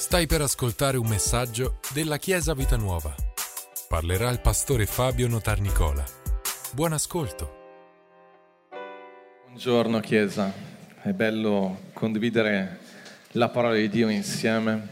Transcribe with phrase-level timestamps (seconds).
[0.00, 3.14] Stai per ascoltare un messaggio della Chiesa Vita Nuova.
[3.86, 6.02] Parlerà il pastore Fabio Notarnicola.
[6.72, 7.58] Buon ascolto.
[9.44, 10.50] Buongiorno Chiesa,
[11.02, 12.78] è bello condividere
[13.32, 14.88] la parola di Dio insieme,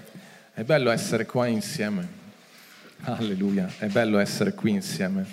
[0.52, 2.06] è bello essere qua insieme.
[3.04, 5.26] Alleluia, è bello essere qui insieme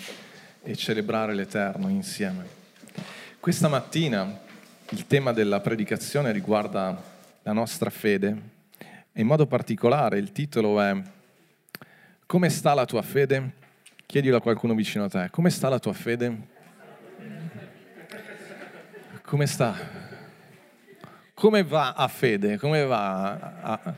[0.64, 2.48] e celebrare l'Eterno insieme.
[3.42, 4.40] Questa mattina
[4.92, 6.98] il tema della predicazione riguarda
[7.44, 8.54] la nostra fede
[9.18, 10.94] e in modo particolare il titolo è
[12.26, 13.64] Come sta la tua fede?
[14.06, 16.38] Chiedilo a qualcuno vicino a te, come sta la tua fede?
[19.24, 19.74] Come sta?
[21.34, 22.58] Come va a fede?
[22.58, 23.32] Come va
[23.62, 23.96] a...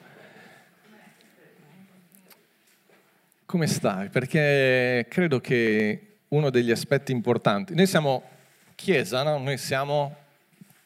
[3.46, 4.08] Come sta?
[4.12, 8.22] Perché credo che uno degli aspetti importanti, noi siamo
[8.76, 9.40] chiesa, no?
[9.40, 10.16] noi siamo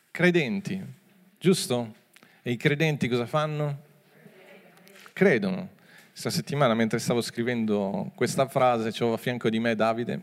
[0.09, 0.81] credenti,
[1.37, 1.95] giusto?
[2.41, 3.89] E i credenti cosa fanno?
[5.13, 5.69] Credono.
[6.09, 10.19] Questa settimana, mentre stavo scrivendo questa frase, c'avevo a fianco di me Davide,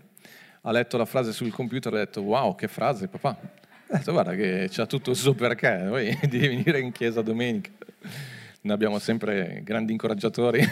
[0.63, 3.31] ha letto la frase sul computer e ha detto wow, che frase papà.
[3.31, 7.71] Ha detto guarda che c'ha tutto il suo perché, voi devi venire in chiesa domenica.
[8.61, 10.63] Noi abbiamo sempre grandi incoraggiatori.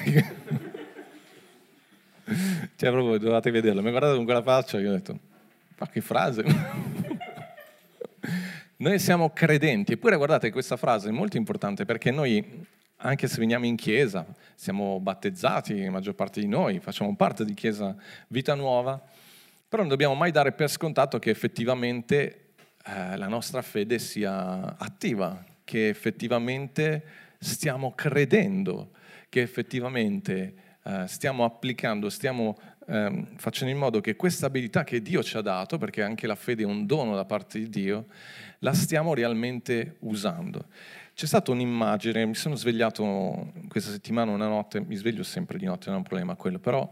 [2.77, 3.81] cioè proprio dovete vederlo.
[3.81, 5.19] Mi ha guardato con quella faccia e ho detto
[5.79, 6.45] ma che frase.
[8.79, 12.67] noi siamo credenti, eppure guardate questa frase è molto importante perché noi
[12.99, 17.55] anche se veniamo in chiesa, siamo battezzati, la maggior parte di noi, facciamo parte di
[17.55, 17.95] Chiesa
[18.29, 19.01] Vita Nuova,
[19.69, 22.53] però non dobbiamo mai dare per scontato che effettivamente
[22.85, 27.05] eh, la nostra fede sia attiva, che effettivamente
[27.39, 28.93] stiamo credendo,
[29.29, 35.23] che effettivamente eh, stiamo applicando, stiamo eh, facendo in modo che questa abilità che Dio
[35.23, 38.07] ci ha dato, perché anche la fede è un dono da parte di Dio,
[38.61, 40.67] la stiamo realmente usando.
[41.17, 45.87] C'è stata un'immagine, mi sono svegliato questa settimana una notte, mi sveglio sempre di notte,
[45.87, 46.87] non è un problema quello, però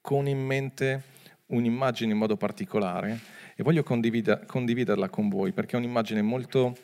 [0.00, 1.02] con in mente
[1.46, 3.18] un'immagine in modo particolare
[3.56, 6.76] e voglio condivider- condividerla con voi perché è un'immagine molto,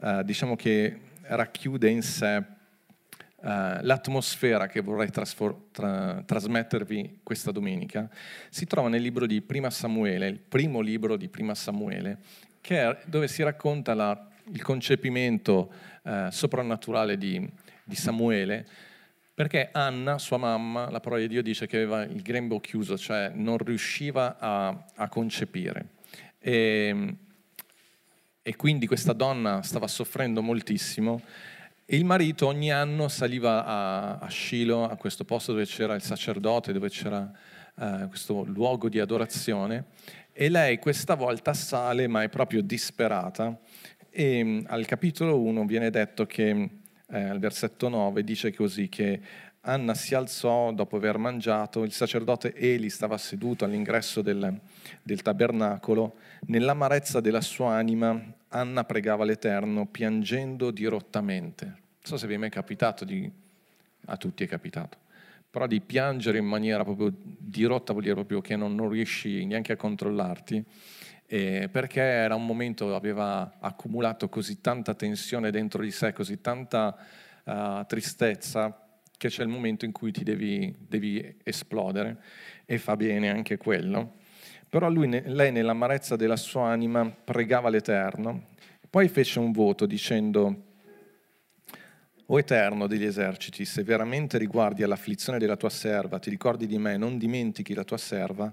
[0.00, 2.44] eh, diciamo che racchiude in sé eh,
[3.40, 8.08] l'atmosfera che vorrei trasfor- tra- trasmettervi questa domenica.
[8.50, 12.18] Si trova nel libro di Prima Samuele, il primo libro di Prima Samuele,
[12.60, 15.72] è, dove si racconta la, il concepimento
[16.04, 17.48] eh, soprannaturale di,
[17.84, 18.66] di, Samuele,
[19.34, 23.30] perché Anna, sua mamma, la parola di Dio dice che aveva il grembo chiuso, cioè
[23.34, 25.90] non riusciva a, a concepire.
[26.38, 27.16] E,
[28.42, 31.22] e quindi questa donna stava soffrendo moltissimo
[31.92, 36.02] e il marito ogni anno saliva a, a Shiloh, a questo posto dove c'era il
[36.02, 37.28] sacerdote, dove c'era
[37.74, 39.86] uh, questo luogo di adorazione,
[40.32, 43.58] e lei questa volta sale, ma è proprio disperata,
[44.10, 46.68] e mm, al capitolo 1 viene detto che,
[47.08, 49.20] eh, al versetto 9, dice così che
[49.62, 54.58] Anna si alzò dopo aver mangiato, il sacerdote Eli stava seduto all'ingresso del,
[55.02, 56.16] del tabernacolo,
[56.46, 61.64] nell'amarezza della sua anima Anna pregava l'Eterno piangendo dirottamente.
[61.66, 63.30] Non so se vi è mai capitato, di,
[64.06, 64.96] a tutti è capitato,
[65.50, 69.72] però di piangere in maniera proprio dirotta vuol dire proprio che non, non riesci neanche
[69.72, 70.64] a controllarti
[71.32, 76.96] eh, perché era un momento, aveva accumulato così tanta tensione dentro di sé, così tanta
[77.44, 82.16] uh, tristezza, che c'è il momento in cui ti devi, devi, esplodere
[82.64, 84.16] e fa bene anche quello.
[84.68, 88.46] Però lui, lei nell'amarezza della sua anima pregava l'Eterno,
[88.90, 90.64] poi fece un voto dicendo,
[92.26, 96.96] o Eterno degli eserciti, se veramente riguardi all'afflizione della tua serva, ti ricordi di me,
[96.96, 98.52] non dimentichi la tua serva,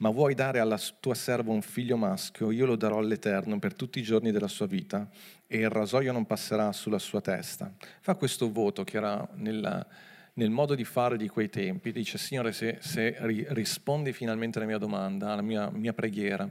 [0.00, 3.98] ma vuoi dare alla tua serva un figlio maschio, io lo darò all'Eterno per tutti
[3.98, 5.08] i giorni della sua vita
[5.46, 7.70] e il rasoio non passerà sulla sua testa.
[8.00, 9.86] Fa questo voto che era nella,
[10.34, 13.14] nel modo di fare di quei tempi, dice Signore se, se
[13.50, 16.48] rispondi finalmente alla mia domanda, alla mia, mia preghiera,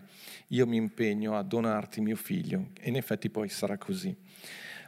[0.50, 4.16] io mi impegno a donarti mio figlio e in effetti poi sarà così.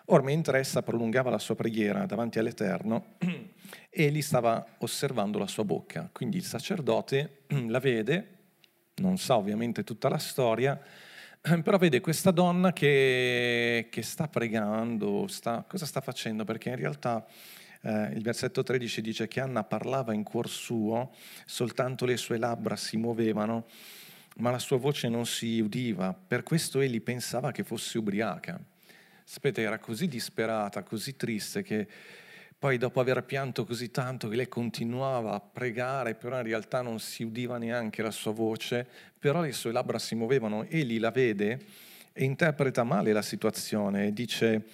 [0.06, 3.16] Or mentre essa prolungava la sua preghiera davanti all'Eterno,
[3.90, 6.09] egli stava osservando la sua bocca.
[6.12, 8.40] Quindi il sacerdote la vede
[9.02, 10.80] non sa ovviamente tutta la storia,
[11.64, 16.46] però vede questa donna che, che sta pregando, sta, cosa sta facendo?
[16.46, 17.26] Perché in realtà
[17.82, 21.12] eh, il versetto 13 dice che Anna parlava in cuor suo,
[21.46, 23.66] soltanto le sue labbra si muovevano,
[24.38, 28.59] ma la sua voce non si udiva, per questo egli pensava che fosse ubriaca.
[29.24, 31.88] Sapete, era così disperata, così triste che
[32.61, 36.99] poi dopo aver pianto così tanto che lei continuava a pregare, però in realtà non
[36.99, 38.87] si udiva neanche la sua voce,
[39.17, 41.59] però le sue labbra si muovevano, egli la vede
[42.13, 44.67] e interpreta male la situazione e dice,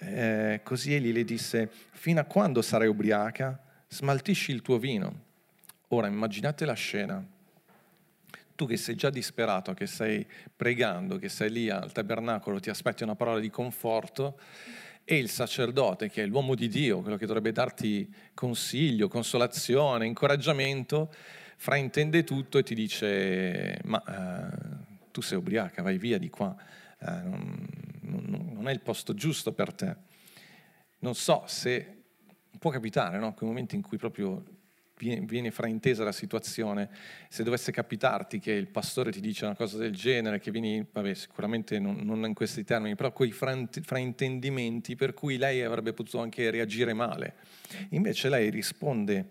[0.00, 3.58] eh, così egli le disse, fino a quando sarai ubriaca?
[3.88, 5.22] Smaltisci il tuo vino.
[5.88, 7.26] Ora immaginate la scena.
[8.54, 13.02] Tu che sei già disperato, che stai pregando, che sei lì al tabernacolo, ti aspetti
[13.02, 14.38] una parola di conforto
[15.10, 21.12] e il sacerdote, che è l'uomo di Dio, quello che dovrebbe darti consiglio, consolazione, incoraggiamento,
[21.56, 26.54] fraintende tutto e ti dice ma eh, tu sei ubriaca, vai via di qua,
[27.00, 27.66] eh, non,
[28.02, 29.96] non, non, è il posto giusto per te.
[31.00, 32.04] Non so se
[32.56, 33.34] può capitare, no?
[33.34, 34.44] quei momenti in cui proprio
[35.00, 36.90] viene, fraintesa la situazione,
[37.28, 41.14] se dovesse capitarti che il pastore ti dice una cosa del genere, che vieni, vabbè,
[41.14, 46.50] sicuramente non, non in questi termini, però quei fraintendimenti per cui lei avrebbe potuto anche
[46.50, 47.34] reagire male.
[47.90, 49.26] Invece lei risponde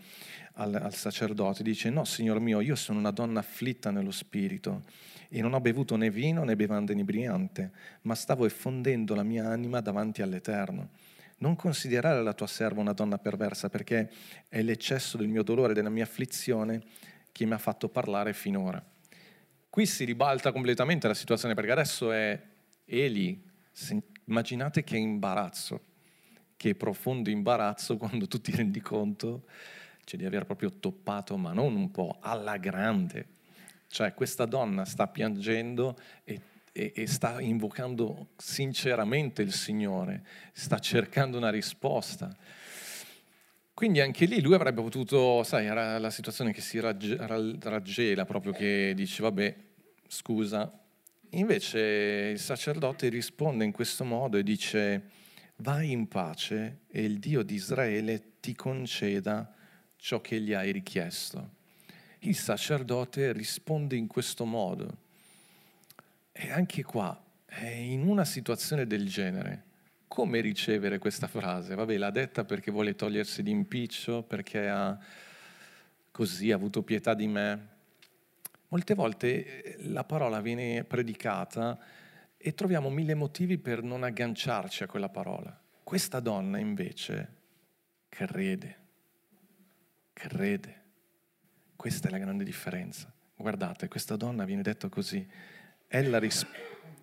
[0.53, 4.83] al, al sacerdote, dice no signor mio, io sono una donna afflitta nello spirito
[5.29, 7.71] e non ho bevuto né vino né bevanda inebriante,
[8.01, 10.89] ma stavo effondendo la mia anima davanti all'Eterno.
[11.39, 14.09] Non considerare la tua serva una donna perversa, perché
[14.47, 16.81] è l'eccesso del mio dolore della mia afflizione
[17.31, 18.83] che mi ha fatto parlare finora.
[19.69, 22.41] Qui si ribalta completamente la situazione, perché adesso è
[22.85, 23.41] Eli.
[24.25, 25.81] Immaginate che imbarazzo,
[26.57, 29.45] che profondo imbarazzo quando tu ti rendi conto
[30.09, 33.37] cioè di aver proprio toppato, ma non un po', alla grande.
[33.85, 41.37] Cioè questa donna sta piangendo e, e, e sta invocando sinceramente il Signore, sta cercando
[41.37, 42.35] una risposta.
[43.73, 48.51] Quindi anche lì lui avrebbe potuto, sai, era la situazione che si ragge, raggela proprio,
[48.51, 49.55] che dice, vabbè,
[50.07, 50.69] scusa.
[51.31, 51.79] Invece
[52.33, 55.03] il sacerdote risponde in questo modo e dice,
[55.57, 59.53] vai in pace e il Dio di Israele ti conceda
[59.95, 61.51] ciò che gli hai richiesto.
[62.19, 65.07] Il sacerdote risponde in questo modo.
[66.41, 67.21] E anche qua,
[67.61, 69.63] in una situazione del genere,
[70.07, 71.75] come ricevere questa frase?
[71.75, 74.97] Vabbè, l'ha detta perché vuole togliersi d'impiccio, perché ha
[76.11, 77.67] così ha avuto pietà di me.
[78.69, 81.77] Molte volte eh, la parola viene predicata
[82.37, 85.59] e troviamo mille motivi per non agganciarci a quella parola.
[85.83, 87.35] Questa donna invece
[88.07, 88.79] crede
[90.19, 90.77] crede.
[91.77, 93.11] Questa è la grande differenza.
[93.35, 95.25] Guardate, questa donna viene detto così.
[95.89, 96.47] Ella, ris-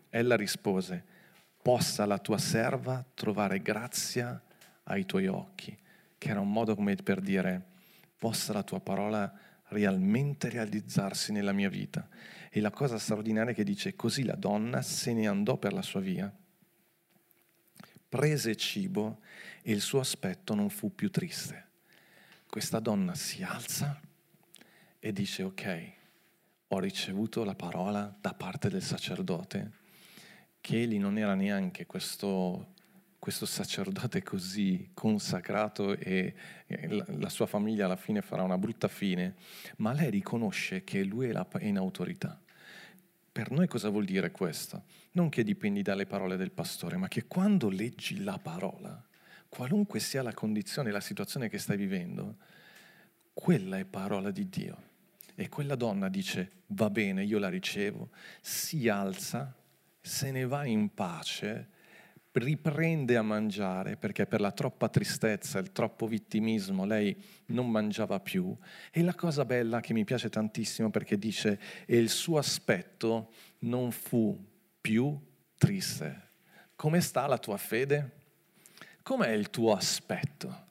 [0.08, 1.04] ella rispose,
[1.60, 4.40] possa la tua serva trovare grazia
[4.84, 5.76] ai tuoi occhi,
[6.16, 7.62] che era un modo come per dire,
[8.16, 9.30] possa la tua parola
[9.68, 12.08] realmente realizzarsi nella mia vita.
[12.48, 15.82] E la cosa straordinaria è che dice, così la donna se ne andò per la
[15.82, 16.34] sua via,
[18.08, 19.18] prese cibo
[19.60, 21.66] e il suo aspetto non fu più triste
[22.56, 24.00] questa donna si alza
[24.98, 25.92] e dice ok,
[26.68, 29.70] ho ricevuto la parola da parte del sacerdote,
[30.60, 32.74] che egli non era neanche questo,
[33.18, 36.34] questo sacerdote così consacrato e,
[36.66, 39.36] la, sua famiglia alla fine farà una brutta fine,
[39.76, 42.40] ma lei riconosce che lui è in autorità.
[43.30, 44.84] Per noi cosa vuol dire questo?
[45.12, 49.04] Non che dipendi dalle parole del pastore, ma che quando leggi la parola,
[49.48, 52.38] qualunque sia la condizione, la situazione che stai vivendo,
[53.34, 54.85] quella è parola di Dio.
[55.36, 58.08] E quella donna dice, va bene, io la ricevo,
[58.40, 59.54] si alza,
[60.00, 61.68] se ne va in pace,
[62.32, 67.14] riprende a mangiare perché per la troppa tristezza, il troppo vittimismo lei
[67.46, 68.56] non mangiava più.
[68.90, 73.90] E la cosa bella che mi piace tantissimo perché dice, e il suo aspetto non
[73.90, 74.42] fu
[74.80, 75.18] più
[75.58, 76.30] triste.
[76.76, 78.24] Come sta la tua fede?
[79.02, 80.64] Com'è il tuo aspetto?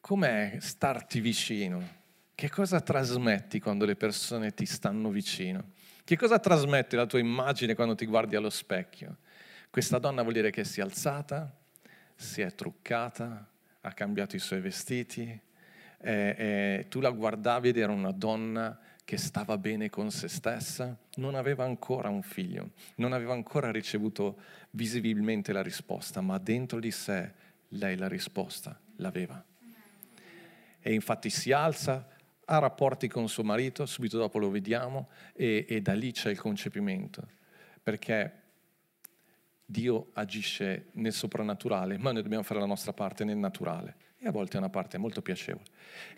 [0.00, 2.02] Com'è starti vicino?
[2.36, 5.70] Che cosa trasmetti quando le persone ti stanno vicino?
[6.02, 9.18] Che cosa trasmette la tua immagine quando ti guardi allo specchio?
[9.70, 11.54] Questa donna vuol dire che si è alzata,
[12.16, 13.48] si è truccata,
[13.80, 15.22] ha cambiato i suoi vestiti,
[16.00, 20.96] e, e tu la guardavi ed era una donna che stava bene con se stessa,
[21.16, 26.90] non aveva ancora un figlio, non aveva ancora ricevuto visibilmente la risposta, ma dentro di
[26.90, 27.32] sé
[27.68, 29.42] lei la risposta l'aveva.
[30.80, 32.06] E infatti si alza,
[32.46, 36.38] ha rapporti con suo marito, subito dopo lo vediamo, e, e da lì c'è il
[36.38, 37.26] concepimento,
[37.82, 38.42] perché
[39.64, 44.30] Dio agisce nel soprannaturale, ma noi dobbiamo fare la nostra parte nel naturale, e a
[44.30, 45.64] volte è una parte molto piacevole.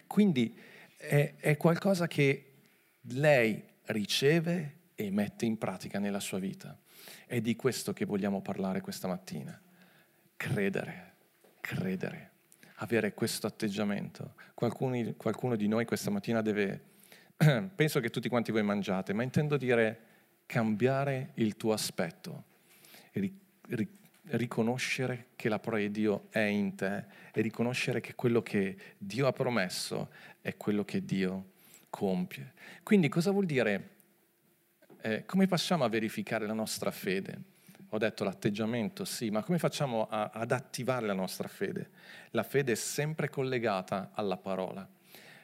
[0.06, 0.56] Quindi
[0.96, 2.52] è, è qualcosa che
[3.00, 6.76] lei riceve e mette in pratica nella sua vita.
[7.26, 9.60] È di questo che vogliamo parlare questa mattina.
[10.36, 11.14] Credere,
[11.60, 12.30] credere,
[12.76, 14.34] avere questo atteggiamento.
[14.54, 16.80] Qualcuno, qualcuno di noi questa mattina deve,
[17.74, 20.00] penso che tutti quanti voi mangiate, ma intendo dire
[20.46, 22.44] cambiare il tuo aspetto.
[24.28, 29.26] riconoscere che la parola di Dio è in te e riconoscere che quello che Dio
[29.26, 31.52] ha promesso è quello che Dio
[31.90, 32.52] compie.
[32.82, 33.90] Quindi cosa vuol dire?
[35.00, 37.54] Eh, come facciamo a verificare la nostra fede?
[37.90, 41.90] Ho detto l'atteggiamento, sì, ma come facciamo a, ad attivare la nostra fede?
[42.30, 44.86] La fede è sempre collegata alla parola.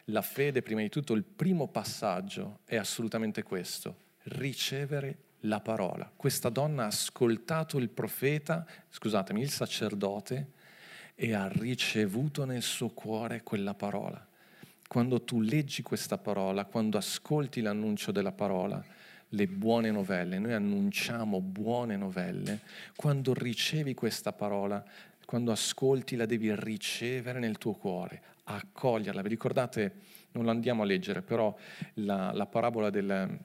[0.07, 6.11] La fede, prima di tutto, il primo passaggio è assolutamente questo, ricevere la parola.
[6.15, 10.51] Questa donna ha ascoltato il profeta, scusatemi, il sacerdote,
[11.15, 14.27] e ha ricevuto nel suo cuore quella parola.
[14.89, 18.85] Quando tu leggi questa parola, quando ascolti l'annuncio della parola,
[19.35, 22.61] le buone novelle, noi annunciamo buone novelle,
[22.97, 24.85] quando ricevi questa parola,
[25.25, 29.23] quando ascolti la devi ricevere nel tuo cuore, accoglierla.
[29.23, 29.95] Vi ricordate,
[30.33, 31.55] non la andiamo a leggere, però
[31.95, 33.39] la, la parabola del,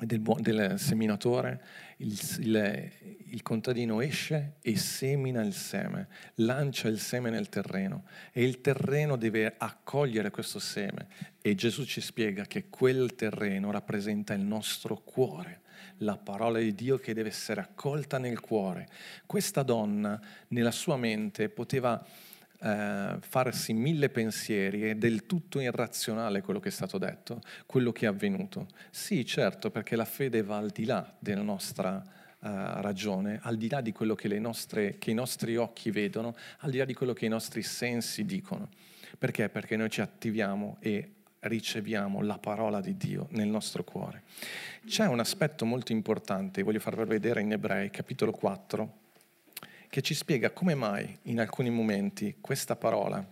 [0.00, 1.62] del, del seminatore,
[1.98, 2.90] il, il,
[3.30, 9.16] il, contadino esce e semina il seme, lancia il seme nel terreno e il terreno
[9.16, 11.06] deve accogliere questo seme
[11.40, 15.60] e Gesù ci spiega che quel terreno rappresenta il nostro cuore,
[15.98, 18.88] la parola di Dio che deve essere accolta nel cuore.
[19.26, 22.04] Questa donna nella sua mente poteva
[22.64, 28.06] eh, farsi mille pensieri, è del tutto irrazionale quello che è stato detto, quello che
[28.06, 28.68] è avvenuto.
[28.90, 32.48] Sì, certo, perché la fede va al di là della nostra uh,
[32.80, 36.78] ragione, al di là di quello che, nostre, che i nostri occhi vedono, al di
[36.78, 38.70] là di quello che i nostri sensi dicono.
[39.18, 39.50] Perché?
[39.50, 44.22] Perché noi ci attiviamo e riceviamo la parola di Dio nel nostro cuore.
[44.86, 49.02] C'è un aspetto molto importante, voglio farvi vedere in Ebrei, capitolo 4,
[49.88, 53.24] che ci spiega come mai in alcuni momenti questa parola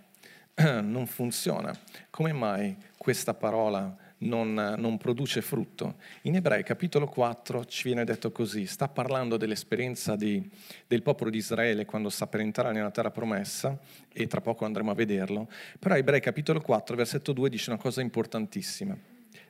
[0.82, 1.76] non funziona,
[2.11, 5.97] come mai questa parola non, non, produce frutto.
[6.23, 10.49] In Ebrei capitolo 4 ci viene detto così, sta parlando dell'esperienza di,
[10.87, 13.76] del popolo di Israele quando sta per entrare nella terra promessa
[14.12, 18.00] e tra poco andremo a vederlo, però Ebrei capitolo 4 versetto 2 dice una cosa
[18.00, 18.97] importantissima.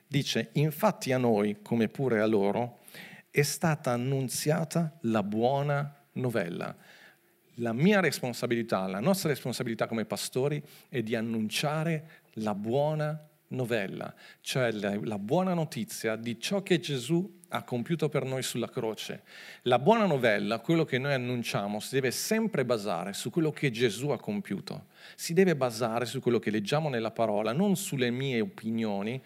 [0.07, 2.79] Dice, infatti a noi, come pure a loro,
[3.29, 6.75] è stata annunziata la buona novella
[7.55, 14.71] la mia responsabilità, la nostra responsabilità come pastori è di annunciare la buona novella, cioè
[14.71, 19.23] la, buona notizia di ciò che Gesù ha compiuto per noi sulla croce.
[19.63, 24.09] La buona novella, quello che noi annunciamo, si deve sempre basare su quello che Gesù
[24.09, 29.21] ha compiuto, si deve basare su quello che leggiamo nella parola, non sulle mie opinioni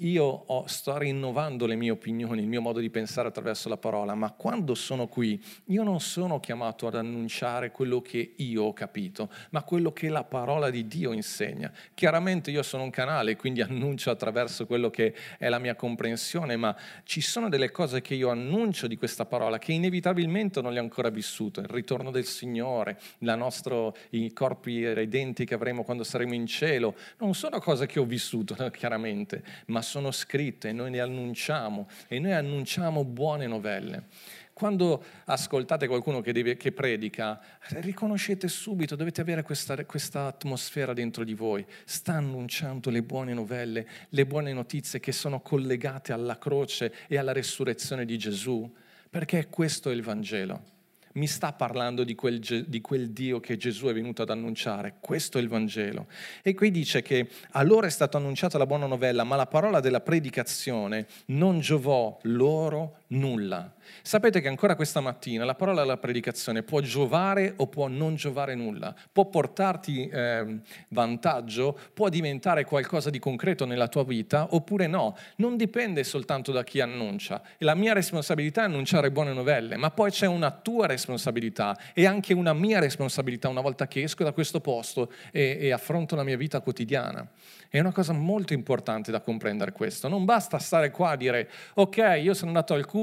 [0.00, 4.14] io ho, sto rinnovando le mie opinioni, il mio modo di pensare attraverso la parola,
[4.14, 9.30] ma quando sono qui io non sono chiamato ad annunciare quello che io ho capito,
[9.50, 11.70] ma quello che la parola di Dio insegna.
[11.92, 16.74] Chiaramente io sono un canale, quindi annuncio attraverso quello che è la mia comprensione, ma
[17.04, 20.82] ci sono delle cose che io annuncio di questa parola che inevitabilmente non le ho
[20.82, 21.60] ancora vissute.
[21.60, 27.34] Il ritorno del Signore, nostro, i corpi redenti che avremo quando saremo in cielo, non
[27.34, 32.32] sono cose che ho vissuto chiaramente, ma sono scritte e noi le annunciamo e noi
[32.32, 34.04] annunciamo buone novelle.
[34.52, 37.40] Quando ascoltate qualcuno che, deve, che predica,
[37.80, 41.64] riconoscete subito, dovete avere questa, questa atmosfera dentro di voi.
[41.84, 47.32] Sta annunciando le buone novelle, le buone notizie che sono collegate alla croce e alla
[47.32, 48.70] resurrezione di Gesù,
[49.08, 50.78] perché questo è il Vangelo
[51.14, 54.94] mi sta parlando di quel, di quel, Dio che Gesù è venuto ad annunciare.
[55.00, 56.06] Questo è il Vangelo.
[56.42, 59.80] E qui dice che a loro è stata annunciata la buona novella, ma la parola
[59.80, 63.72] della predicazione non giovò loro nulla.
[64.02, 68.54] Sapete che ancora questa mattina la parola della predicazione può giovare o può non giovare
[68.54, 75.16] nulla, può portarti eh, vantaggio, può diventare qualcosa di concreto nella tua vita oppure no.
[75.36, 77.42] Non dipende soltanto da chi annuncia.
[77.58, 82.32] La mia responsabilità è annunciare buone novelle, ma poi c'è una tua responsabilità e anche
[82.32, 86.36] una mia responsabilità una volta che esco da questo posto e, e affronto la mia
[86.36, 87.26] vita quotidiana.
[87.68, 90.08] È una cosa molto importante da comprendere questo.
[90.08, 92.98] Non basta stare qua a dire ok, io sono andato al culto,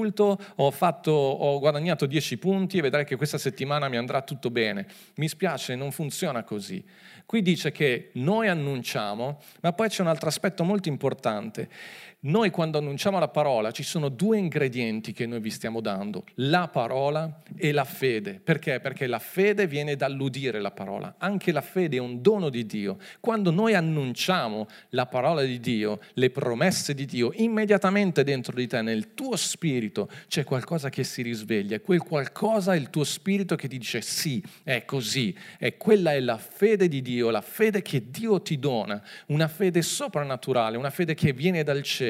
[0.55, 4.85] ho, fatto, ho guadagnato 10 punti e vedrai che questa settimana mi andrà tutto bene.
[5.15, 6.83] Mi spiace, non funziona così.
[7.25, 11.69] Qui dice che noi annunciamo, ma poi c'è un altro aspetto molto importante.
[12.19, 16.67] Noi quando annunciamo la parola ci sono due ingredienti che noi vi stiamo dando, la
[16.67, 18.41] parola e la fede.
[18.43, 18.79] Perché?
[18.79, 21.15] Perché la fede viene dall'udire la parola.
[21.19, 22.97] Anche la fede è un dono di Dio.
[23.19, 28.81] Quando noi annunciamo la parola di Dio, le promesse di Dio, immediatamente dentro di te,
[28.81, 33.67] nel tuo spirito, c'è qualcosa che si risveglia quel qualcosa è il tuo spirito che
[33.67, 35.37] ti dice sì, è così.
[35.59, 39.83] E quella è la fede di Dio, la fede che Dio ti dona, una fede
[39.83, 42.05] soprannaturale, una fede che viene dal cielo,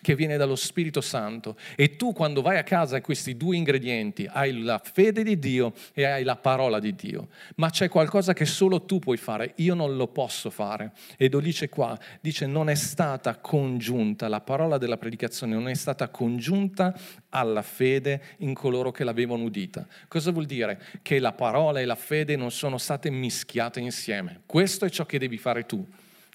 [0.00, 1.56] che viene dallo Spirito Santo.
[1.76, 5.74] E tu quando vai a casa hai questi due ingredienti, hai la fede di Dio
[5.92, 7.28] e hai la parola di Dio.
[7.56, 10.92] Ma c'è qualcosa che solo tu puoi fare, io non lo posso fare.
[11.16, 15.74] E lo dice qua, dice non è stata congiunta, la parola della predicazione non è
[15.74, 16.94] stata congiunta
[17.30, 19.86] alla fede in coloro che l'avevano udita.
[20.08, 20.80] Cosa vuol dire?
[21.02, 24.40] Che la parola e la fede non sono state mischiate insieme.
[24.46, 25.84] Questo è ciò che devi fare tu.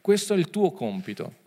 [0.02, 1.46] Questo è il tuo compito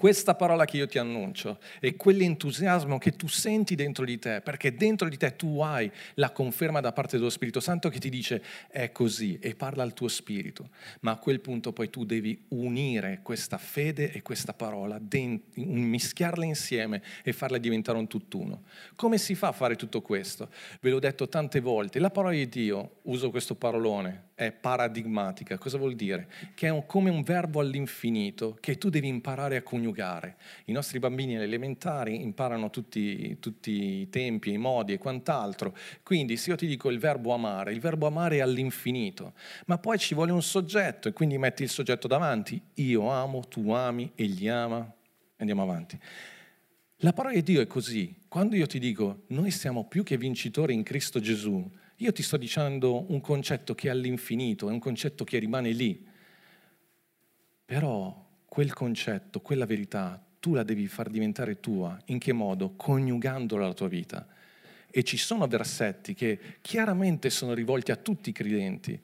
[0.00, 4.74] questa parola che io ti annuncio e quell'entusiasmo che tu senti dentro di te, perché
[4.74, 8.42] dentro di te tu hai la conferma da parte dello Spirito Santo che ti dice
[8.70, 13.20] è così e parla al tuo spirito, ma a quel punto poi tu devi unire
[13.22, 14.98] questa fede e questa parola,
[15.56, 18.62] mischiarle insieme e farle diventare un tutt'uno.
[18.96, 20.48] Come si fa a fare tutto questo?
[20.80, 25.58] Ve l'ho detto tante volte, la parola di Dio, uso questo parolone, è paradigmatica.
[25.58, 26.26] Cosa vuol dire?
[26.54, 29.88] Che è un, come un verbo all'infinito che tu devi imparare a coniugare.
[30.64, 35.76] I nostri bambini elementari imparano tutti, tutti i tempi, i modi e quant'altro.
[36.02, 39.34] Quindi se io ti dico il verbo amare, il verbo amare è all'infinito,
[39.66, 42.60] ma poi ci vuole un soggetto e quindi metti il soggetto davanti.
[42.74, 44.90] Io amo, tu ami, egli ama.
[45.36, 45.98] Andiamo avanti.
[47.02, 48.14] La parola di Dio è così.
[48.28, 52.36] Quando io ti dico noi siamo più che vincitori in Cristo Gesù, io ti sto
[52.36, 56.06] dicendo un concetto che è all'infinito, è un concetto che rimane lì.
[57.64, 61.96] Però quel concetto, quella verità, tu la devi far diventare tua.
[62.06, 62.72] In che modo?
[62.74, 64.26] Coniugandola alla tua vita.
[64.90, 69.00] E ci sono versetti che chiaramente sono rivolti a tutti i credenti.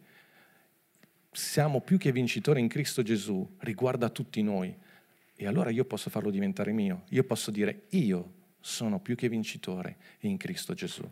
[1.30, 4.76] Siamo più che vincitori in Cristo Gesù, riguarda tutti noi.
[5.36, 7.04] E allora io posso farlo diventare mio.
[7.10, 11.08] Io posso dire, io sono più che vincitore in Cristo Gesù.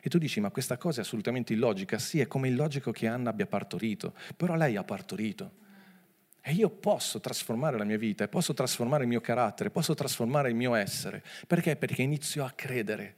[0.00, 1.98] E tu dici, ma questa cosa è assolutamente illogica.
[1.98, 5.61] Sì, è come illogico che Anna abbia partorito, però lei ha partorito.
[6.44, 10.56] E io posso trasformare la mia vita, posso trasformare il mio carattere, posso trasformare il
[10.56, 11.22] mio essere.
[11.46, 11.76] Perché?
[11.76, 13.16] Perché inizio a credere.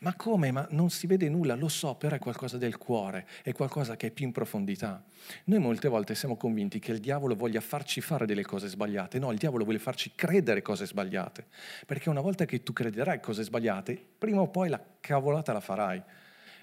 [0.00, 0.50] Ma come?
[0.50, 4.08] Ma non si vede nulla, lo so, però è qualcosa del cuore, è qualcosa che
[4.08, 5.02] è più in profondità.
[5.44, 9.32] Noi molte volte siamo convinti che il diavolo voglia farci fare delle cose sbagliate, no,
[9.32, 11.46] il diavolo vuole farci credere cose sbagliate,
[11.86, 16.02] perché una volta che tu crederai cose sbagliate, prima o poi la cavolata la farai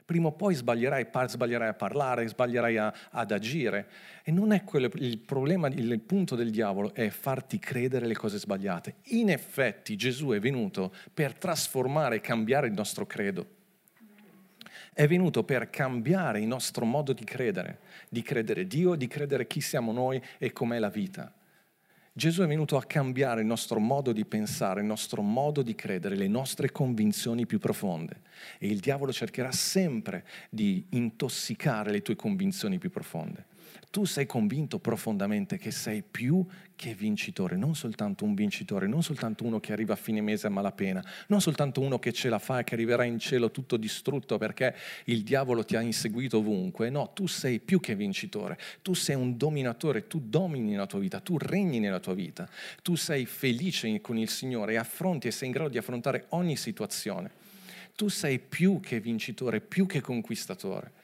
[0.06, 3.88] prima o poi sbaglierai, sbaglierai a parlare, sbaglierai a, ad agire.
[4.24, 8.38] E non è quello il problema, il punto del diavolo è farti credere le cose
[8.38, 8.96] sbagliate.
[9.08, 13.62] In effetti Gesù è venuto per trasformare e cambiare il nostro credo.
[14.94, 19.60] È venuto per cambiare il nostro modo di credere, di credere Dio, di credere chi
[19.60, 21.34] siamo noi e com'è la vita.
[22.15, 26.15] Gesù è venuto a cambiare il nostro modo di pensare, il nostro modo di credere,
[26.15, 28.21] le nostre convinzioni più profonde.
[28.60, 33.45] E il diavolo cercherà sempre di intossicare le tue convinzioni più profonde
[33.93, 36.43] tu sei convinto profondamente che sei più
[36.75, 40.49] che vincitore, non soltanto un vincitore, non soltanto uno che arriva a fine mese a
[40.49, 44.39] malapena, non soltanto uno che ce la fa e che arriverà in cielo tutto distrutto
[44.39, 44.75] perché
[45.06, 49.38] il diavolo ti ha inseguito ovunque, no, tu sei più che vincitore, tu sei un
[49.38, 52.49] dominatore, tu domini nella tua vita, tu regni nella tua vita,
[52.82, 56.56] tu sei felice con il Signore e affronti e sei in grado di affrontare ogni
[56.56, 57.29] situazione.
[57.95, 61.03] Tu sei più che vincitore, più che conquistatore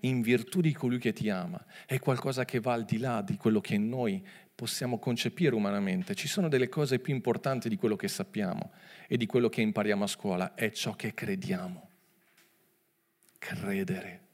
[0.00, 3.36] in virtù di colui che ti ama, è qualcosa che va al di là di
[3.36, 6.14] quello che noi possiamo concepire umanamente.
[6.14, 8.72] Ci sono delle cose più importanti di quello che sappiamo
[9.06, 11.90] e di quello che impariamo a scuola, è ciò che crediamo.
[13.38, 14.24] Credere.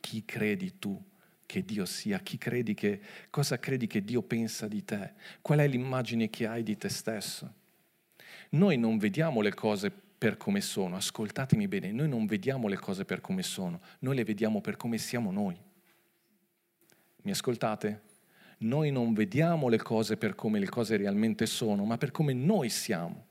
[0.00, 1.00] Chi credi tu
[1.46, 2.18] che Dio sia?
[2.20, 5.14] Chi credi che, cosa credi che Dio pensa di te?
[5.40, 7.54] Qual è l'immagine che hai di te stesso?
[8.50, 10.96] Noi non vediamo le cose per come sono.
[10.96, 14.98] Ascoltatemi bene, noi non vediamo le cose per come sono, noi le vediamo per come
[14.98, 15.56] siamo noi.
[17.22, 18.02] Mi ascoltate?
[18.58, 22.68] Noi non vediamo le cose per come le cose realmente sono, ma per come noi
[22.68, 23.28] siamo.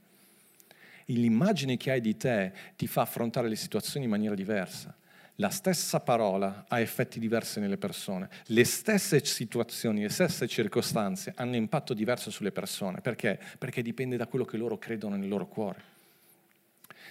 [1.05, 4.95] L'immagine che hai di te ti fa affrontare le situazioni in maniera diversa.
[5.35, 8.29] La stessa parola ha effetti diversi nelle persone.
[8.45, 13.01] Le stesse situazioni, le stesse circostanze hanno impatto diverso sulle persone.
[13.01, 13.39] Perché?
[13.59, 15.97] Perché dipende da quello che loro credono nel loro cuore.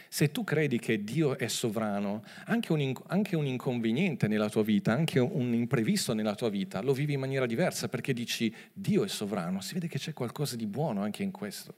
[0.08, 4.92] Se tu credi che Dio è sovrano, anche un, anche un, inconveniente nella tua vita,
[4.92, 9.08] anche un imprevisto nella tua vita, lo vivi in maniera diversa perché dici Dio è
[9.08, 11.74] sovrano, si vede che c'è qualcosa di buono anche in questo.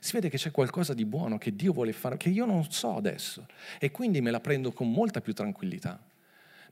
[0.00, 2.96] Si vede che c'è qualcosa di buono che Dio vuole fare, che io non so
[2.96, 3.46] adesso,
[3.78, 6.00] e quindi me la prendo con molta più tranquillità.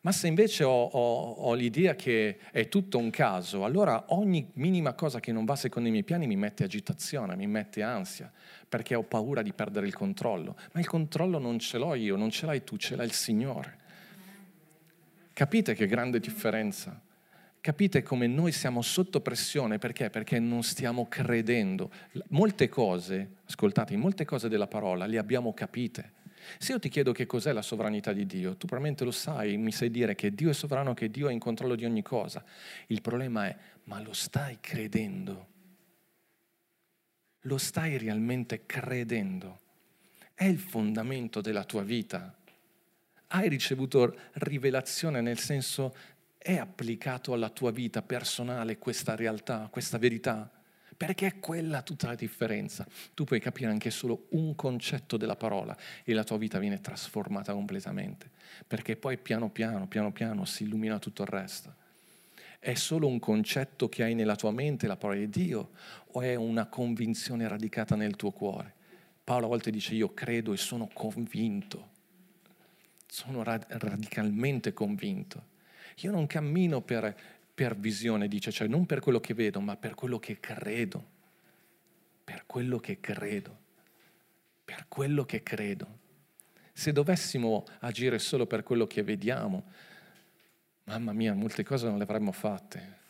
[0.04, 4.92] Ma se invece ho, ho, ho, l'idea che è tutto un caso, allora ogni minima
[4.92, 8.30] cosa che non va secondo i miei piani mi mette agitazione, mi mette ansia,
[8.74, 10.56] perché ho paura di perdere il controllo.
[10.72, 13.78] Ma il controllo non ce l'ho io, non ce l'hai tu, ce l'ha il Signore.
[15.32, 17.00] Capite che grande differenza?
[17.60, 20.10] Capite come noi siamo sotto pressione perché?
[20.10, 21.88] Perché non stiamo credendo.
[22.30, 26.22] Molte cose, ascoltate, molte cose della parola le abbiamo capite
[26.58, 29.72] se io ti chiedo che cos'è la sovranità di Dio, tu probabilmente lo sai, mi
[29.72, 32.44] sai dire che Dio è sovrano, che Dio è in controllo di ogni cosa.
[32.88, 35.53] Il problema è, ma lo stai credendo?
[37.46, 39.61] Lo stai realmente credendo?
[40.33, 42.35] È il fondamento della tua vita?
[43.28, 45.94] Hai ricevuto rivelazione nel senso
[46.38, 50.50] è applicato alla tua vita personale questa realtà, questa verità?
[50.96, 52.87] perché è quella tutta la differenza.
[53.14, 57.52] Tu puoi capire anche solo un concetto della parola e la tua vita viene trasformata
[57.52, 58.30] completamente,
[58.66, 61.74] perché poi piano piano, piano piano si illumina tutto il resto.
[62.64, 65.72] È solo un concetto che hai nella tua mente, la parola di Dio,
[66.12, 68.72] o è una convinzione radicata nel tuo cuore?
[69.22, 71.90] Paolo a volte dice io credo e sono convinto,
[73.07, 75.53] sono radicalmente convinto.
[75.96, 77.14] Io non cammino per
[77.55, 81.12] per visione, dice, cioè non per quello che vedo, ma per quello che credo.
[82.24, 83.59] Per quello che credo.
[84.64, 85.98] Per quello che credo.
[86.72, 89.64] Se dovessimo agire solo per quello che vediamo,
[90.84, 93.02] mamma mia, molte cose non le avremmo fatte.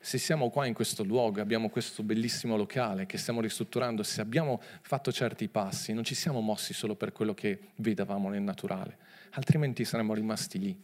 [0.00, 4.60] Se siamo qua in questo luogo, abbiamo questo bellissimo locale che stiamo ristrutturando, se abbiamo
[4.82, 8.98] fatto certi passi, non ci siamo mossi solo per quello che vedevamo nel naturale,
[9.30, 10.80] altrimenti saremmo rimasti lì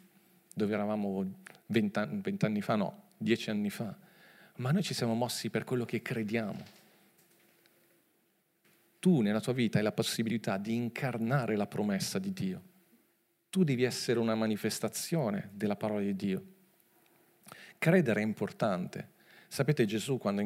[0.53, 1.33] dove eravamo
[1.67, 3.97] vent'anni, vent'anni fa, no, dieci anni fa,
[4.57, 6.83] ma noi ci siamo mossi per quello che crediamo.
[8.99, 12.63] Tu nella tua vita hai la possibilità di incarnare la promessa di Dio.
[13.55, 16.45] Tu devi essere una manifestazione della parola di Dio.
[17.79, 19.11] Credere è importante.
[19.47, 20.45] Sapete Gesù quando,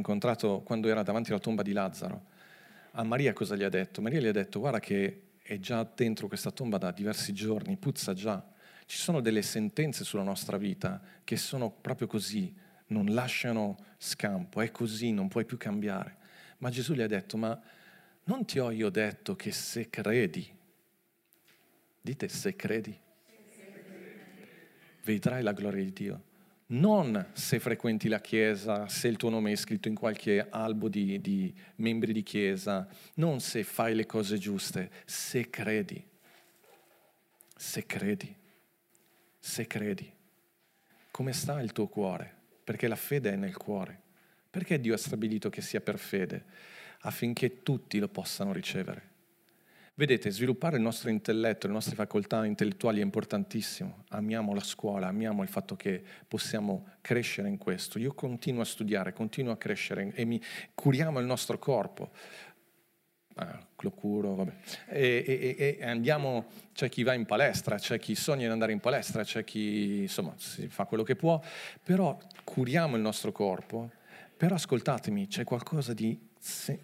[0.62, 2.26] quando era davanti alla tomba di Lazzaro,
[2.90, 4.02] a Maria cosa gli ha detto?
[4.02, 8.12] Maria gli ha detto guarda che è già dentro questa tomba da diversi giorni, puzza
[8.12, 8.46] già
[8.84, 12.54] ci sono delle sentenze sulla nostra vita che sono proprio così,
[12.88, 16.18] non lasciano scampo, è così, non puoi più cambiare.
[16.58, 17.58] Ma Gesù gli ha detto, ma
[18.24, 20.56] non ti ho io detto che se credi,
[22.10, 22.98] dite se credi,
[25.04, 26.22] vedrai la gloria di Dio.
[26.70, 31.20] Non se frequenti la Chiesa, se il tuo nome è scritto in qualche albo di,
[31.20, 36.04] di membri di Chiesa, non se fai le cose giuste, se credi.
[37.56, 38.36] Se credi
[39.48, 40.12] se credi.
[41.10, 42.34] Come sta il tuo cuore?
[42.62, 44.02] Perché la fede è nel cuore.
[44.50, 46.44] Perché Dio ha stabilito che sia per fede?
[47.00, 49.16] Affinché tutti lo possano ricevere.
[49.98, 54.04] Vedete, sviluppare il nostro intelletto, le nostre facoltà intellettuali è importantissimo.
[54.10, 57.98] Amiamo la scuola, amiamo il fatto che possiamo crescere in questo.
[57.98, 60.40] Io continuo a studiare, continuo a crescere e mi
[60.72, 62.12] curiamo il nostro corpo
[63.34, 64.52] ah, lo curo, vabbè.
[64.86, 68.78] E, e, e, andiamo, c'è chi va in palestra, c'è chi sogna di andare in
[68.78, 71.42] palestra, c'è chi insomma si fa quello che può,
[71.82, 73.90] però curiamo il nostro corpo,
[74.36, 76.16] però ascoltatemi, c'è qualcosa di,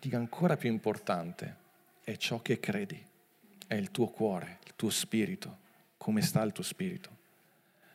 [0.00, 1.62] di ancora più importante,
[2.04, 3.02] è ciò che credi,
[3.66, 5.58] è il tuo cuore, il tuo spirito,
[5.96, 7.22] come sta il tuo spirito.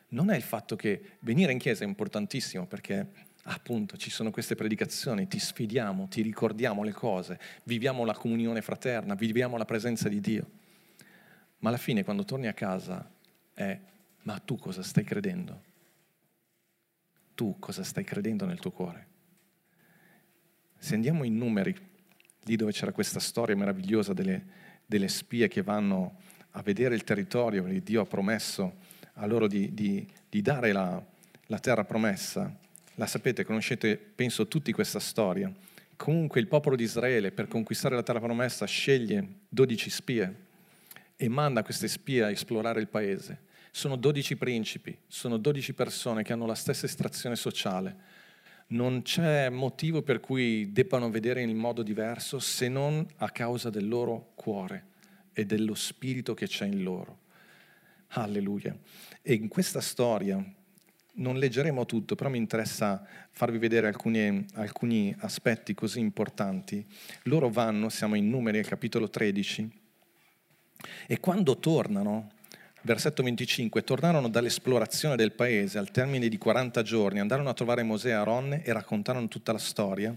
[0.10, 4.56] Non è il fatto che venire in chiesa è importantissimo perché appunto ci sono queste
[4.56, 10.19] predicazioni, ti sfidiamo, ti ricordiamo le cose, viviamo la comunione fraterna, viviamo la presenza di
[10.19, 10.50] Dio.
[11.60, 13.08] Ma alla fine quando torni a casa
[13.54, 13.80] è,
[14.24, 15.67] ma tu cosa stai credendo?
[17.36, 19.08] Tu cosa stai credendo nel tuo cuore?
[20.80, 21.88] Se andiamo in numeri,
[22.43, 24.43] lì dove c'era questa storia meravigliosa delle,
[24.86, 26.17] delle spie che vanno
[26.52, 28.75] a vedere il territorio che Dio ha promesso
[29.13, 31.02] a loro di, di, di dare la,
[31.47, 32.54] la terra promessa,
[32.95, 35.52] la sapete, conoscete, penso, tutti questa storia.
[35.95, 40.36] Comunque il popolo di Israele per conquistare la terra promessa sceglie 12 spie
[41.15, 43.47] e manda queste spie a esplorare il paese.
[43.71, 47.95] Sono 12 principi, sono 12 persone che hanno la stessa estrazione sociale.
[48.71, 53.88] Non c'è motivo per cui debbano vedere in modo diverso se non a causa del
[53.88, 54.86] loro cuore
[55.34, 57.19] e dello spirito che c'è in loro.
[58.10, 58.77] Alleluia.
[59.21, 60.43] E in questa storia
[61.13, 66.86] non leggeremo tutto, però mi interessa farvi vedere alcuni, alcuni, aspetti così importanti.
[67.23, 69.71] Loro vanno, siamo in numeri capitolo 13,
[71.08, 72.32] e quando tornano
[72.82, 78.08] Versetto 25, tornarono dall'esplorazione del paese al termine di 40 giorni, andarono a trovare Mosè
[78.08, 80.15] e Aaronne e raccontarono tutta la storia,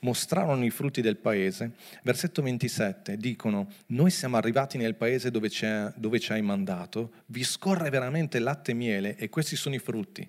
[0.00, 1.70] mostrarono i frutti del paese.
[2.02, 5.48] Versetto 27, dicono, noi siamo arrivati nel paese dove,
[5.96, 10.28] dove ci hai mandato, vi scorre veramente latte e miele e questi sono i frutti,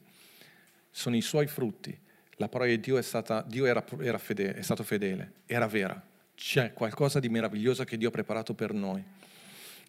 [0.90, 1.98] sono i suoi frutti.
[2.38, 6.02] La parola di Dio è, stata, Dio era, era fedele, è stato fedele, era vera.
[6.36, 9.04] C'è qualcosa di meraviglioso che Dio ha preparato per noi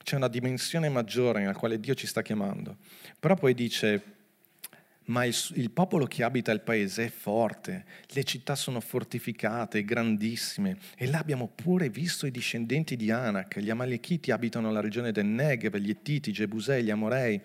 [0.06, 2.76] c'è una dimensione maggiore nella quale Dio ci sta chiamando.
[3.18, 4.02] Però poi dice,
[5.06, 10.78] ma il, il, popolo che abita il paese è forte, le città sono fortificate, grandissime,
[10.96, 15.26] e là abbiamo pure visto i discendenti di Anak, gli Amalekiti abitano la regione del
[15.26, 17.40] Negev, gli Ettiti, i Gebusei, gli Amorei,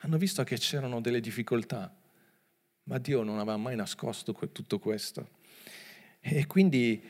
[0.00, 1.90] hanno visto che c'erano delle difficoltà,
[2.84, 5.30] ma Dio non aveva mai nascosto tutto questo.
[6.20, 7.02] E quindi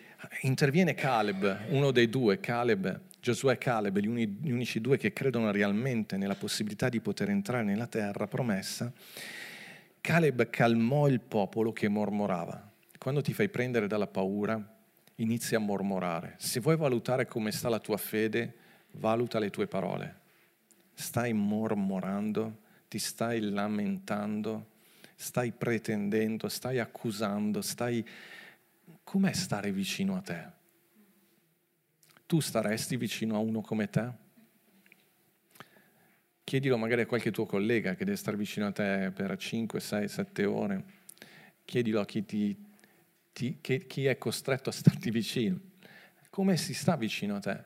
[0.42, 5.12] interviene Caleb, uno dei due, Caleb, Giosuè e Caleb, gli, uni, gli unici due che
[5.12, 8.92] credono realmente nella possibilità di poter entrare nella terra promessa,
[10.00, 12.68] Caleb calmò il popolo che mormorava.
[12.98, 14.60] Quando ti fai prendere dalla paura,
[15.14, 16.34] inizi a mormorare.
[16.38, 18.56] Se vuoi valutare come sta la tua fede,
[18.94, 20.16] valuta le tue parole.
[20.92, 22.58] Stai mormorando,
[22.88, 24.70] ti stai lamentando,
[25.14, 28.04] stai pretendendo, stai accusando, stai...
[29.04, 30.60] Com'è stare vicino a te?
[32.26, 34.10] Tu staresti vicino a uno come te?
[36.44, 40.08] Chiedilo magari a qualche tuo collega che deve stare vicino a te per 5, 6,
[40.08, 40.84] 7 ore.
[41.64, 42.56] Chiedilo a chi, ti,
[43.32, 45.58] ti, che, chi è costretto a starti vicino.
[46.30, 47.62] Come si sta vicino a te?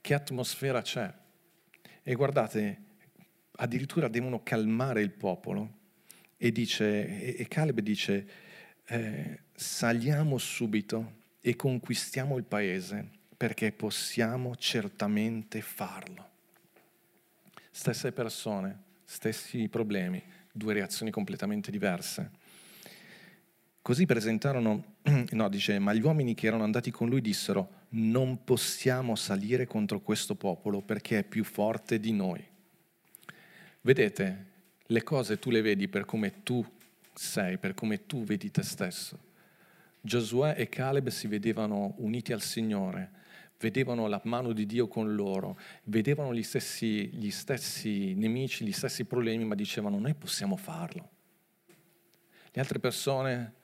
[0.00, 1.12] Che atmosfera c'è?
[2.02, 2.82] E guardate,
[3.52, 5.78] addirittura devono calmare il popolo.
[6.36, 8.28] E, dice, e Caleb dice,
[8.86, 16.28] eh, saliamo subito e conquistiamo il paese perché possiamo certamente farlo.
[17.72, 22.30] Stesse persone, stessi problemi, due reazioni completamente diverse.
[23.82, 24.98] Così presentarono,
[25.30, 29.98] no, dice, ma gli uomini che erano andati con lui dissero, non possiamo salire contro
[30.02, 32.46] questo popolo perché è più forte di noi.
[33.80, 34.46] Vedete,
[34.86, 36.64] le cose tu le vedi per come tu
[37.12, 39.18] sei, per come tu vedi te stesso.
[40.00, 43.18] Giosuè e Caleb si vedevano uniti al Signore,
[43.62, 49.04] vedevano la mano di Dio con loro, vedevano gli stessi, gli stessi nemici, gli stessi
[49.04, 51.08] problemi, ma dicevano noi possiamo farlo.
[52.50, 53.54] Le altre persone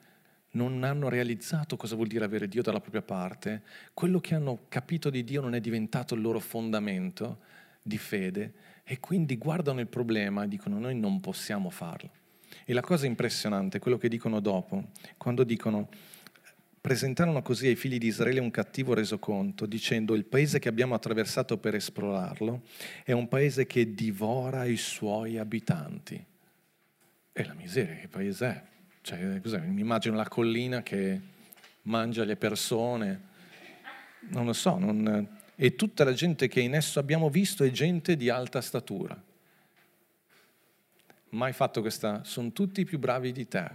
[0.51, 3.61] non hanno realizzato cosa vuol dire avere Dio dalla propria parte,
[3.93, 7.39] quello che hanno capito di Dio non è diventato il loro fondamento
[7.81, 12.09] di fede e quindi guardano il problema e dicono noi non possiamo farlo.
[12.65, 15.89] E la cosa impressionante è quello che dicono dopo, quando dicono
[16.89, 21.59] presentarono così ai figli di Israele un cattivo resoconto, dicendo il paese che abbiamo attraversato
[21.59, 22.63] per esplorarlo
[23.03, 26.25] è un paese che divora i suoi abitanti.
[27.31, 28.63] E la miseria, che paese è?
[29.01, 29.59] Cioè, cos'è?
[29.59, 31.21] Mi immagino la collina che
[31.83, 33.21] mangia le persone,
[34.29, 35.37] non lo so, non...
[35.55, 39.21] e tutta la gente che in esso abbiamo visto è gente di alta statura.
[41.29, 43.69] Mai fatto questa, sono tutti più bravi di te,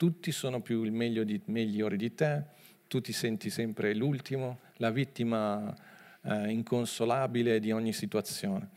[0.00, 2.44] tutti sono più il meglio di, migliori di te,
[2.88, 5.76] tu ti senti sempre l'ultimo, la vittima
[6.22, 8.70] eh, inconsolabile di ogni situazione.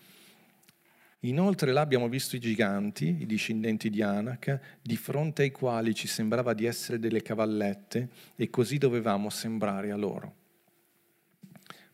[1.21, 6.07] Inoltre là abbiamo visto i giganti, i discendenti di Anak, di fronte ai quali ci
[6.07, 10.36] sembrava di essere delle cavallette e così dovevamo sembrare a loro.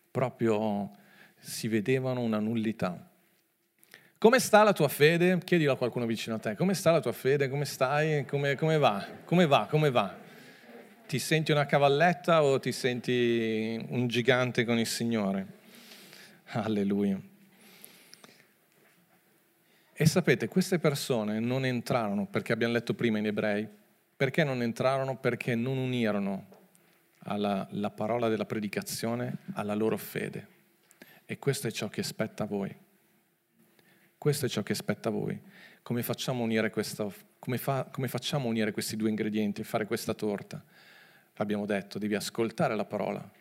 [0.10, 0.90] Proprio
[1.38, 3.09] si vedevano una nullità.
[4.20, 5.38] Come sta la tua fede?
[5.46, 6.54] Chiedilo a qualcuno vicino a te.
[6.58, 7.48] Come sta la tua fede?
[7.48, 8.26] Come stai?
[8.26, 9.08] Come, come, va?
[9.24, 9.66] Come va?
[9.70, 10.14] Come va?
[11.08, 15.48] Ti senti una cavalletta o ti senti un gigante con il Signore?
[16.48, 17.18] Alleluia.
[19.94, 23.66] E sapete, queste persone non entrarono, perché abbiamo letto prima in ebrei,
[24.18, 25.16] perché non entrarono?
[25.16, 26.48] Perché non unirono
[27.20, 30.46] alla, la parola della predicazione alla loro fede.
[31.26, 32.88] E questo è ciò che spetta a voi.
[34.20, 35.42] Questo è ciò che spetta a voi.
[35.82, 40.62] Come facciamo, questo, come, fa, come facciamo unire questi due ingredienti e fare questa torta?
[41.36, 43.32] Abbiamo detto, devi ascoltare la parola,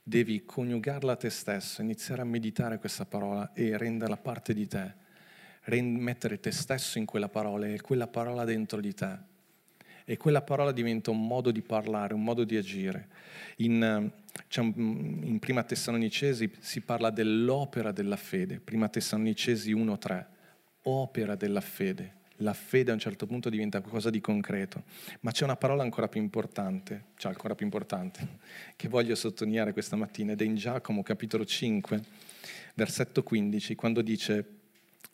[0.00, 4.94] devi coniugarla a te stesso, iniziare a meditare questa parola e renderla parte di te,
[5.64, 9.31] mettere te stesso in quella parola e quella parola dentro di te.
[10.04, 13.08] E quella parola diventa un modo di parlare, un modo di agire.
[13.56, 14.10] In,
[14.56, 20.26] un, in Prima Tessalonicesi si parla dell'opera della fede, Prima Tessalonicesi 1.3,
[20.82, 22.20] opera della fede.
[22.36, 24.82] La fede a un certo punto diventa qualcosa di concreto,
[25.20, 28.38] ma c'è una parola ancora più importante, cioè ancora più importante,
[28.74, 32.02] che voglio sottolineare questa mattina ed è in Giacomo capitolo 5,
[32.74, 34.61] versetto 15, quando dice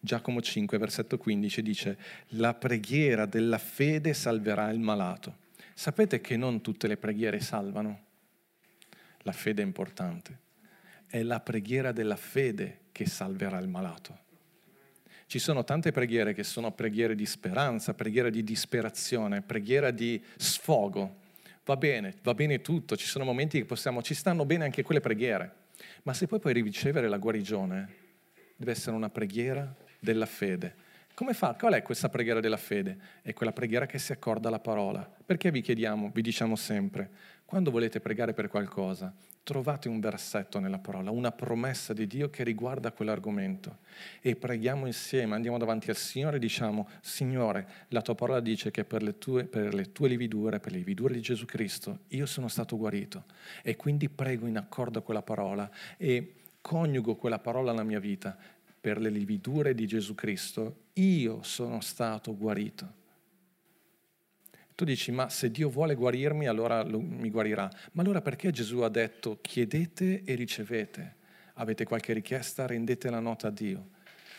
[0.00, 5.46] Giacomo 5, versetto 15 dice, la preghiera della fede salverà il malato.
[5.74, 8.04] Sapete che non tutte le preghiere salvano?
[9.22, 10.38] La fede è importante.
[11.06, 14.26] È la preghiera della fede che salverà il malato.
[15.26, 21.16] Ci sono tante preghiere che sono preghiere di speranza, preghiere di disperazione, preghiere di sfogo.
[21.64, 25.00] Va bene, va bene tutto, ci sono momenti che possiamo, ci stanno bene anche quelle
[25.00, 25.54] preghiere,
[26.04, 27.94] ma se poi puoi ricevere la guarigione,
[28.56, 30.86] deve essere una preghiera della fede.
[31.14, 31.54] Come fa?
[31.54, 32.96] Qual è questa preghiera della fede?
[33.22, 35.00] È quella preghiera che si accorda alla parola.
[35.26, 37.10] Perché vi chiediamo, vi diciamo sempre,
[37.44, 39.12] quando volete pregare per qualcosa,
[39.48, 43.78] trovate un versetto nella parola, una promessa di Dio che riguarda quell'argomento
[44.20, 48.84] e preghiamo insieme, andiamo davanti al Signore e diciamo, Signore, la tua parola dice che
[48.84, 52.48] per le tue, per le tue lividure, per le lividure di Gesù Cristo, io sono
[52.48, 53.24] stato guarito
[53.62, 58.36] e quindi prego in accordo a quella parola e coniugo quella parola alla mia vita
[58.80, 62.94] per le lividure di Gesù Cristo, io sono stato guarito.
[64.74, 67.68] Tu dici, ma se Dio vuole guarirmi, allora mi guarirà.
[67.92, 71.16] Ma allora perché Gesù ha detto, chiedete e ricevete?
[71.54, 73.88] Avete qualche richiesta, rendete la nota a Dio.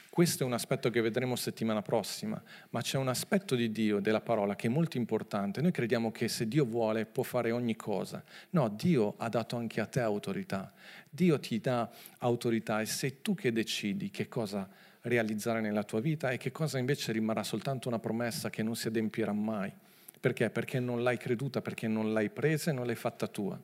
[0.10, 2.41] Questo è un aspetto che vedremo settimana prossima,
[2.72, 5.62] ma c'è un aspetto di Dio, della parola, che è molto importante.
[5.62, 8.24] Noi crediamo che se Dio vuole può fare ogni cosa.
[8.52, 10.74] No, Dio ha dato anche a te autorità.
[11.10, 14.67] Dio ti dà autorità e sei tu che decidi che cosa
[15.02, 18.88] realizzare nella tua vita e che cosa invece rimarrà soltanto una promessa che non si
[18.88, 19.72] adempirà mai.
[20.19, 20.50] Perché?
[20.50, 23.60] Perché non l'hai creduta, perché non l'hai presa e non l'hai fatta tua.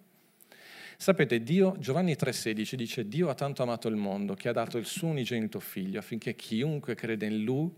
[0.97, 4.85] Sapete, Dio, Giovanni 3,16 dice: Dio ha tanto amato il mondo che ha dato il
[4.85, 7.69] suo unigenito figlio affinché chiunque crede in lui,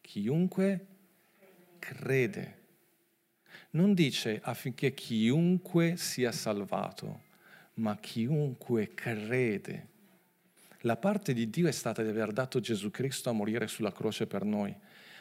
[0.00, 0.86] chiunque
[1.78, 2.60] crede.
[3.70, 7.22] Non dice affinché chiunque sia salvato,
[7.74, 9.88] ma chiunque crede.
[10.80, 14.26] La parte di Dio è stata di aver dato Gesù Cristo a morire sulla croce
[14.26, 14.74] per noi,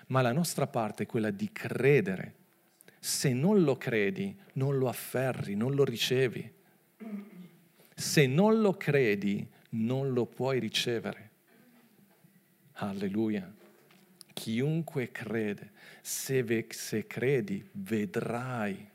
[0.08, 2.36] ma la nostra parte è quella di credere.
[3.00, 6.60] Se non lo credi, non lo afferri, non lo ricevi.
[8.02, 11.30] Se non lo credi, non lo puoi ricevere.
[12.74, 13.54] Alleluia.
[14.34, 15.70] Chiunque crede,
[16.02, 18.90] se, ve, se credi, vedrai.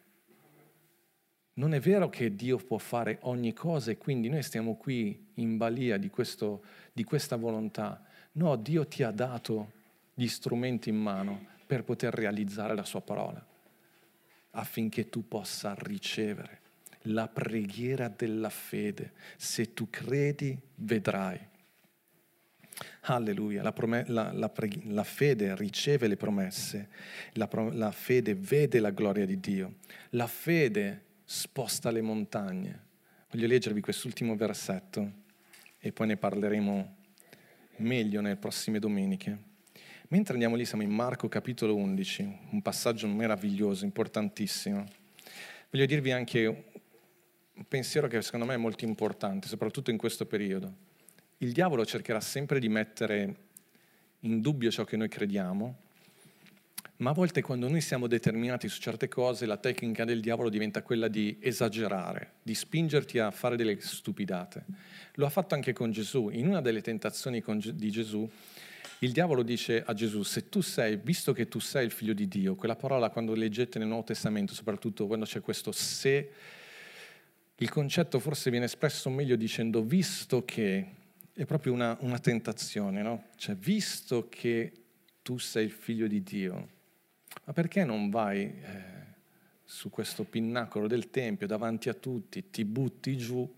[1.55, 5.57] Non è vero che Dio può fare ogni cosa e quindi noi stiamo qui in
[5.57, 8.05] balia di, questo, di questa volontà.
[8.33, 9.71] No, Dio ti ha dato
[10.15, 13.43] gli strumenti in mano per poter realizzare la sua parola,
[14.51, 16.65] affinché tu possa ricevere
[17.07, 19.13] la preghiera della fede.
[19.37, 21.39] Se tu credi, vedrai.
[23.03, 26.89] Alleluia, la, prom- la, la, pre- la, fede riceve le promesse,
[27.49, 29.77] pro- la, fede vede la gloria di Dio,
[30.11, 32.85] la fede sposta le montagne.
[33.31, 35.25] Voglio leggervi quest'ultimo versetto
[35.79, 36.97] e poi ne parleremo
[37.79, 39.55] meglio nelle prossime domeniche.
[40.09, 44.85] Mentre andiamo lì siamo in Marco capitolo 11, un passaggio meraviglioso, importantissimo.
[45.71, 46.65] Voglio dirvi anche
[47.57, 50.73] un pensiero che secondo me è molto importante, soprattutto in questo periodo.
[51.39, 53.37] Il diavolo cercherà sempre di mettere
[54.21, 55.85] in dubbio ciò che noi crediamo,
[56.99, 60.83] ma a volte quando noi siamo determinati su certe cose, la tecnica del diavolo diventa
[60.83, 64.65] quella di esagerare, di spingerti a fare delle stupidate.
[65.15, 66.31] Lo ha fatto anche con Gesù.
[66.31, 67.43] In una delle tentazioni
[67.75, 68.29] di Gesù,
[69.01, 72.29] il diavolo dice a Gesù, se tu sei, visto che tu sei il figlio di
[72.29, 76.31] Dio, quella parola quando leggete nel Nuovo Testamento, soprattutto quando c'è questo se
[77.57, 80.87] il concetto forse viene espresso meglio dicendo visto che,
[81.33, 83.29] è proprio una, una tentazione, no?
[83.37, 84.73] Cioè, visto che
[85.23, 86.69] tu sei il figlio di Dio,
[87.45, 88.61] ma perché non vai eh,
[89.65, 93.51] su questo pinnacolo del Tempio davanti a tutti, ti butti giù,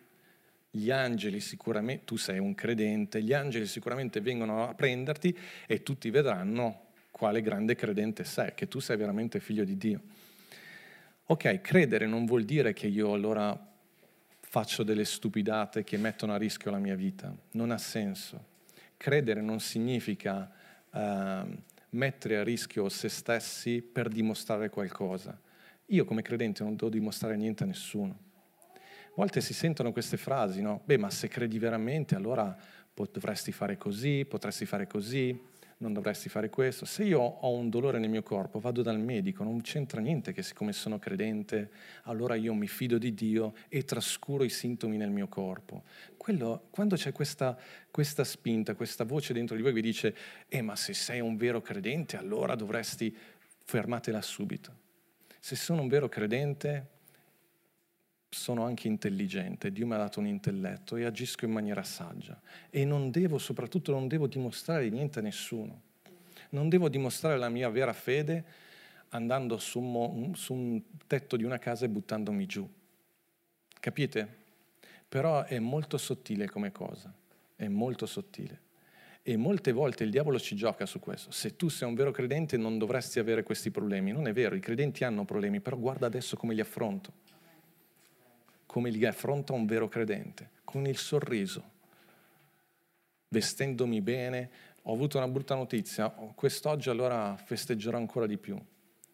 [0.70, 6.11] gli angeli sicuramente, tu sei un credente, gli angeli sicuramente vengono a prenderti e tutti
[6.11, 10.00] vedranno quale grande credente sei, che tu sei veramente figlio di Dio.
[11.26, 13.67] Ok, credere non vuol dire che io allora
[14.50, 17.34] faccio delle stupidate che mettono a rischio la mia vita.
[17.52, 18.56] Non ha senso.
[18.96, 20.50] Credere non significa
[20.90, 25.38] uh, mettere a rischio se stessi per dimostrare qualcosa.
[25.87, 28.18] Io come credente non devo dimostrare niente a nessuno.
[28.72, 30.80] A volte si sentono queste frasi, no?
[30.82, 32.56] Beh, ma se credi veramente allora
[32.94, 35.38] dovresti fare così, potresti fare così
[35.78, 36.84] non dovresti fare questo.
[36.84, 40.42] Se io ho un dolore nel mio corpo, vado dal medico, non c'entra niente che
[40.42, 41.70] siccome sono credente,
[42.04, 45.84] allora io mi fido di Dio e trascuro i sintomi nel mio corpo.
[46.16, 47.56] Quello, quando c'è questa,
[47.90, 50.16] questa spinta, questa voce dentro di voi che vi dice,
[50.48, 53.16] eh ma se sei un vero credente, allora dovresti
[53.64, 54.86] fermatela subito.
[55.38, 56.96] Se sono un vero credente,
[58.30, 62.84] sono anche intelligente, Dio mi ha dato un intelletto e agisco in maniera saggia e
[62.84, 65.83] non devo, soprattutto non devo dimostrare niente a nessuno.
[66.50, 68.44] Non devo dimostrare la mia vera fede
[69.10, 72.68] andando su, mo, su un tetto di una casa e buttandomi giù.
[73.81, 74.37] Capite?
[75.08, 77.12] Però è molto sottile come cosa,
[77.56, 78.66] è molto sottile.
[79.22, 81.31] E molte volte il diavolo ci gioca su questo.
[81.31, 84.10] Se tu sei un vero credente non dovresti avere questi problemi.
[84.12, 87.12] Non è vero, i credenti hanno problemi, però guarda adesso come li affronto.
[88.69, 91.62] Come li affronta un vero credente, con il sorriso,
[93.29, 94.50] vestendomi bene.
[94.83, 98.56] Ho avuto una brutta notizia, quest'oggi allora festeggerò ancora di più.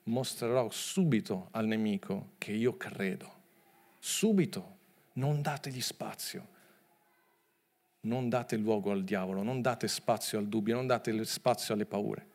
[0.05, 3.33] Mostrerò subito al nemico che io credo.
[3.99, 4.77] Subito,
[5.15, 6.53] non dategli spazio
[8.05, 12.27] non date luogo al diavolo, non date spazio al dubbio, non date spazio alle paure.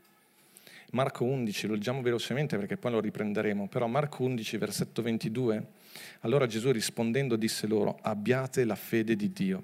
[0.91, 5.67] Marco 11, lo leggiamo velocemente perché poi lo riprenderemo, però Marco 11, versetto 22,
[6.21, 9.63] allora Gesù rispondendo disse loro, abbiate la fede di Dio.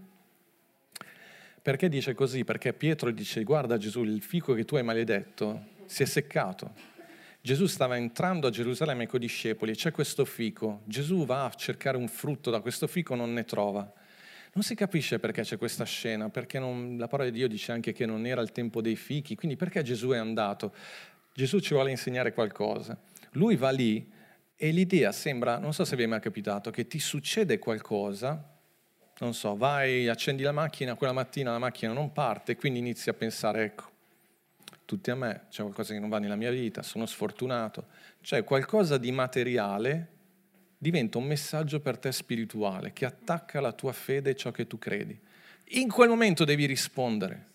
[1.62, 2.44] Perché dice così?
[2.44, 6.94] Perché Pietro dice, guarda Gesù, il fico che tu hai maledetto si è seccato.
[7.42, 11.98] Gesù stava entrando a Gerusalemme con i discepoli, c'è questo fico, Gesù va a cercare
[11.98, 13.92] un frutto da questo fico, non ne trova.
[14.54, 17.94] Non si capisce perché c'è questa scena, perché non, la parola di Dio dice anche
[17.94, 20.74] che non era il tempo dei fichi, quindi perché Gesù è andato?
[21.36, 22.98] Gesù ci vuole insegnare qualcosa.
[23.32, 24.10] Lui va lì
[24.56, 28.58] e l'idea sembra, non so se vi è mai capitato, che ti succede qualcosa,
[29.20, 33.14] non so, vai, accendi la macchina, quella mattina la macchina non parte, quindi inizi a
[33.14, 33.92] pensare, ecco,
[34.86, 37.88] tutti a me, c'è qualcosa che non va nella mia vita, sono sfortunato,
[38.22, 40.14] c'è qualcosa di materiale
[40.78, 44.78] diventa un messaggio per te spirituale che attacca la tua fede e ciò che tu
[44.78, 45.20] credi.
[45.70, 47.54] In quel momento devi rispondere.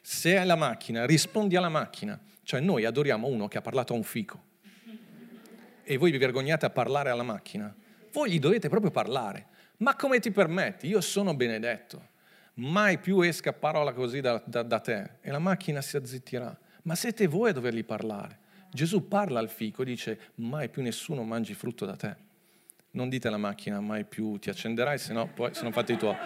[0.00, 2.18] Se hai la macchina, rispondi alla macchina.
[2.48, 4.42] Cioè noi adoriamo uno che ha parlato a un fico
[5.84, 7.76] e voi vi vergognate a parlare alla macchina.
[8.10, 9.48] Voi gli dovete proprio parlare.
[9.80, 10.86] Ma come ti permetti?
[10.86, 12.08] Io sono benedetto.
[12.54, 16.58] Mai più esca parola così da, da, da te e la macchina si azzittirà.
[16.84, 18.38] Ma siete voi a dovergli parlare.
[18.70, 22.16] Gesù parla al fico e dice mai più nessuno mangi frutto da te
[22.92, 26.16] non dite alla macchina mai più ti accenderai, se no poi sono fatti i tuoi.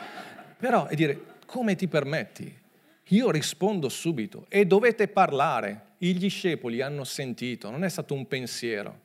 [0.57, 2.62] Però è dire, come ti permetti?
[3.09, 5.91] Io rispondo subito e dovete parlare.
[5.99, 9.01] I discepoli hanno sentito, non è stato un pensiero,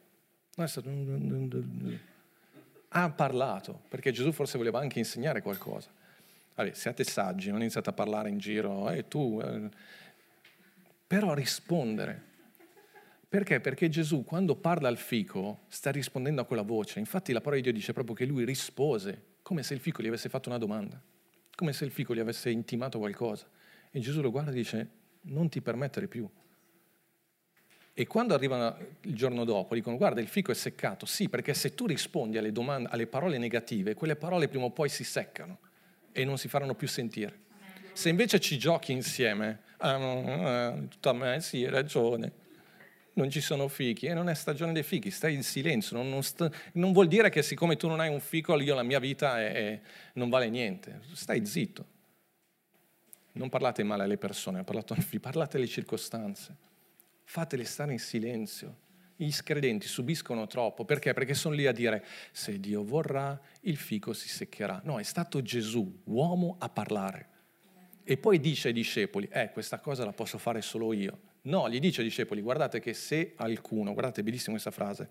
[0.55, 0.89] non è stato...
[2.89, 5.89] Ha parlato, perché Gesù forse voleva anche insegnare qualcosa.
[6.55, 9.41] Vabbè, siate saggi, non iniziate a parlare in giro, eh, tu...
[9.43, 9.69] Eh.
[11.05, 12.23] Però rispondere,
[13.29, 13.59] perché?
[13.59, 16.99] Perché Gesù quando parla al fico sta rispondendo a quella voce.
[16.99, 20.07] Infatti la parola di Dio dice proprio che lui rispose, come se il fico gli
[20.07, 20.99] avesse fatto una domanda,
[21.53, 23.45] come se il fico gli avesse intimato qualcosa.
[23.97, 24.89] E Gesù lo guarda e dice,
[25.21, 26.29] non ti permettere più.
[27.95, 31.73] E quando arrivano il giorno dopo dicono guarda il fico è seccato, sì perché se
[31.73, 35.57] tu rispondi alle, domande, alle parole negative, quelle parole prima o poi si seccano
[36.11, 37.39] e non si faranno più sentire.
[37.93, 42.31] Se invece ci giochi insieme, ah, ah, tutto a me, sì, hai ragione,
[43.13, 46.21] non ci sono fichi e non è stagione dei fichi, stai in silenzio, non, non,
[46.21, 49.41] sta, non, vuol dire che siccome tu non hai un fico io la mia vita
[49.41, 49.81] è, è,
[50.13, 51.95] non vale niente, stai zitto.
[53.37, 56.55] Non parlate male alle persone, parlate alle circostanze,
[57.23, 58.85] fatele stare in silenzio.
[59.17, 61.13] I credenti subiscono troppo, perché?
[61.13, 64.81] Perché sono lì a dire se Dio vorrà il fico si seccherà.
[64.83, 67.29] No, è stato Gesù, uomo, a parlare.
[68.03, 71.19] E poi dice ai discepoli, eh, questa cosa la posso fare solo io.
[71.43, 75.09] No, gli dice ai discepoli, guardate che se alcuno, guardate bellissima questa frase,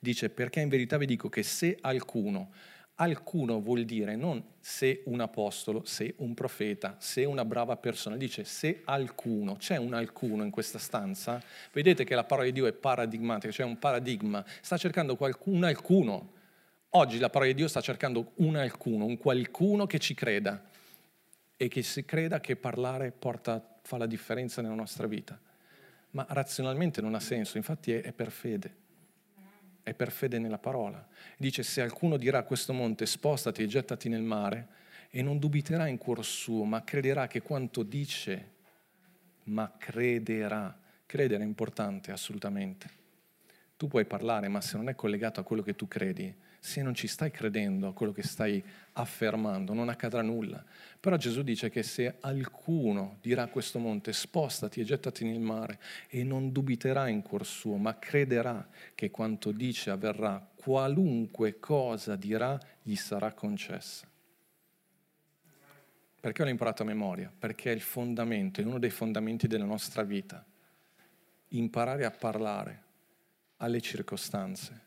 [0.00, 2.50] dice perché in verità vi dico che se alcuno,
[2.96, 8.44] alcuno vuol dire non se un apostolo, se un profeta, se una brava persona, dice
[8.44, 11.42] se alcuno, c'è un alcuno in questa stanza,
[11.72, 16.32] vedete che la parola di Dio è paradigmatica, cioè un paradigma, sta cercando un alcuno.
[16.90, 20.62] Oggi la parola di Dio sta cercando un alcuno, un qualcuno che ci creda
[21.56, 25.38] e che si creda che parlare porta, fa la differenza nella nostra vita.
[26.10, 28.74] Ma razionalmente non ha senso, infatti è, è per fede,
[29.86, 31.06] è per fede nella parola.
[31.38, 34.66] Dice se qualcuno dirà a questo monte spostati e gettati nel mare
[35.10, 38.54] e non dubiterà in cuor suo, ma crederà che quanto dice,
[39.44, 40.76] ma crederà.
[41.06, 42.90] Credere è importante assolutamente.
[43.76, 46.34] Tu puoi parlare, ma se non è collegato a quello che tu credi,
[46.66, 48.62] se non ci stai credendo a quello che stai
[48.94, 50.64] affermando, non accadrà nulla.
[50.98, 55.78] Però Gesù dice che se alcuno dirà a questo monte spostati e gettati nel mare
[56.08, 62.58] e non dubiterà in cuor suo, ma crederà che quanto dice avverrà, qualunque cosa dirà
[62.82, 64.04] gli sarà concessa.
[66.20, 67.32] Perché l'ho imparato a memoria?
[67.38, 70.44] Perché è il fondamento, è uno dei fondamenti della nostra vita.
[71.50, 72.82] Imparare a parlare
[73.58, 74.85] alle circostanze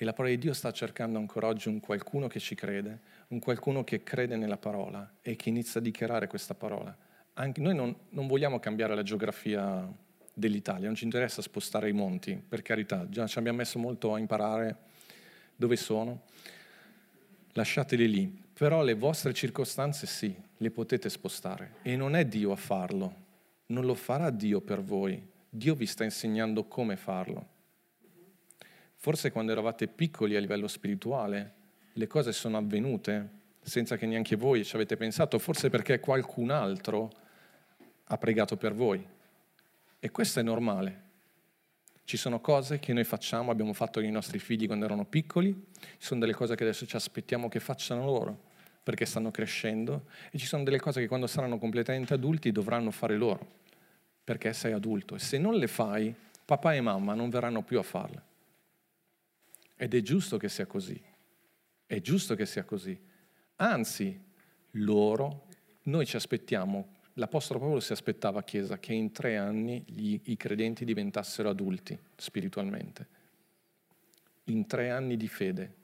[0.00, 3.38] e la parola di Dio sta cercando ancora oggi un qualcuno che ci crede, un
[3.38, 6.96] qualcuno che crede nella parola e che inizia a dichiarare questa parola.
[7.34, 9.86] Anche noi non, non vogliamo cambiare la geografia
[10.32, 14.18] dell'Italia, non ci interessa spostare i monti, per carità, già ci abbiamo messo molto a
[14.18, 14.74] imparare
[15.54, 16.22] dove sono,
[17.52, 22.56] lasciateli lì, però le vostre circostanze sì, le potete spostare e non è Dio a
[22.56, 23.14] farlo,
[23.66, 27.58] non lo farà Dio per voi, Dio vi sta insegnando come farlo.
[29.02, 31.54] Forse quando eravate piccoli a livello spirituale
[31.94, 33.30] le cose sono avvenute
[33.62, 37.10] senza che neanche voi ci avete pensato, forse perché qualcun altro
[38.04, 39.02] ha pregato per voi.
[39.98, 41.08] E questo è normale.
[42.04, 45.50] Ci sono cose che noi facciamo, abbiamo fatto con i nostri figli quando erano piccoli,
[45.80, 48.48] ci sono delle cose che adesso ci aspettiamo che facciano loro
[48.82, 53.16] perché stanno crescendo e ci sono delle cose che quando saranno completamente adulti dovranno fare
[53.16, 53.46] loro
[54.22, 57.82] perché sei adulto e se non le fai papà e mamma non verranno più a
[57.82, 58.28] farle.
[59.82, 61.02] Ed è giusto che sia così.
[61.86, 63.00] È giusto che sia così.
[63.56, 64.20] Anzi,
[64.72, 65.46] loro,
[65.84, 70.84] noi ci aspettiamo, l'Apostolo Paolo si aspettava, Chiesa, che in tre anni gli, i credenti
[70.84, 73.08] diventassero adulti spiritualmente.
[74.44, 75.74] In tre anni di fede,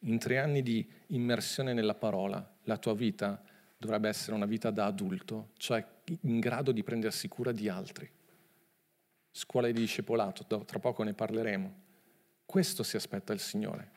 [0.00, 3.42] in tre anni di immersione nella parola, la tua vita
[3.78, 5.82] dovrebbe essere una vita da adulto, cioè
[6.20, 8.10] in grado di prendersi cura di altri.
[9.30, 11.84] Scuola di discepolato, tra poco ne parleremo.
[12.46, 13.90] Questo si aspetta il Signore.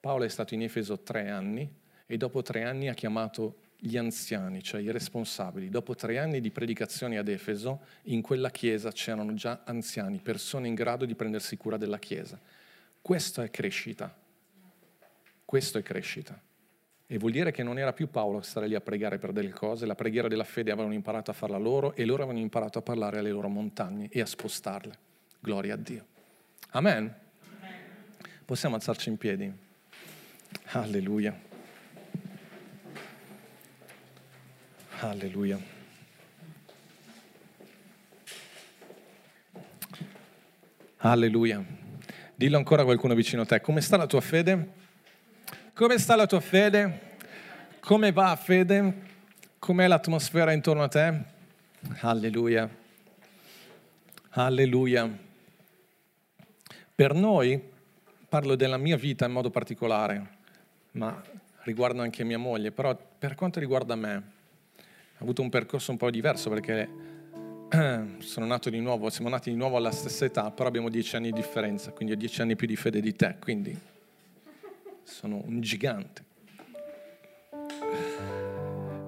[0.00, 1.70] Paolo è stato in Efeso tre anni
[2.06, 5.68] e dopo tre anni ha chiamato gli anziani, cioè i responsabili.
[5.68, 10.74] Dopo tre anni di predicazioni ad Efeso, in quella chiesa c'erano già anziani, persone in
[10.74, 12.38] grado di prendersi cura della chiesa.
[13.00, 14.14] Questo è crescita.
[15.44, 16.40] Questo è crescita.
[17.06, 19.50] E vuol dire che non era più Paolo a stare lì a pregare per delle
[19.50, 22.82] cose, la preghiera della fede avevano imparato a farla loro e loro avevano imparato a
[22.82, 24.98] parlare alle loro montagne e a spostarle.
[25.40, 26.06] Gloria a Dio.
[26.70, 27.28] Amen.
[28.50, 29.48] Possiamo alzarci in piedi?
[30.72, 31.40] Alleluia.
[34.98, 35.56] Alleluia.
[40.96, 41.64] Alleluia.
[42.34, 43.60] Dillo ancora a qualcuno vicino a te.
[43.60, 44.72] Come sta la tua fede?
[45.72, 47.18] Come sta la tua fede?
[47.78, 48.94] Come va fede?
[49.60, 51.22] Com'è l'atmosfera intorno a te?
[52.00, 52.68] Alleluia.
[54.30, 55.08] Alleluia.
[56.96, 57.69] Per noi,
[58.30, 60.28] parlo della mia vita in modo particolare,
[60.92, 61.20] ma
[61.64, 66.10] riguarda anche mia moglie, però per quanto riguarda me, ho avuto un percorso un po'
[66.10, 66.88] diverso perché
[68.18, 71.32] sono nato di nuovo, siamo nati di nuovo alla stessa età, però abbiamo dieci anni
[71.32, 73.76] di differenza, quindi ho dieci anni più di fede di te, quindi
[75.02, 76.24] sono un gigante.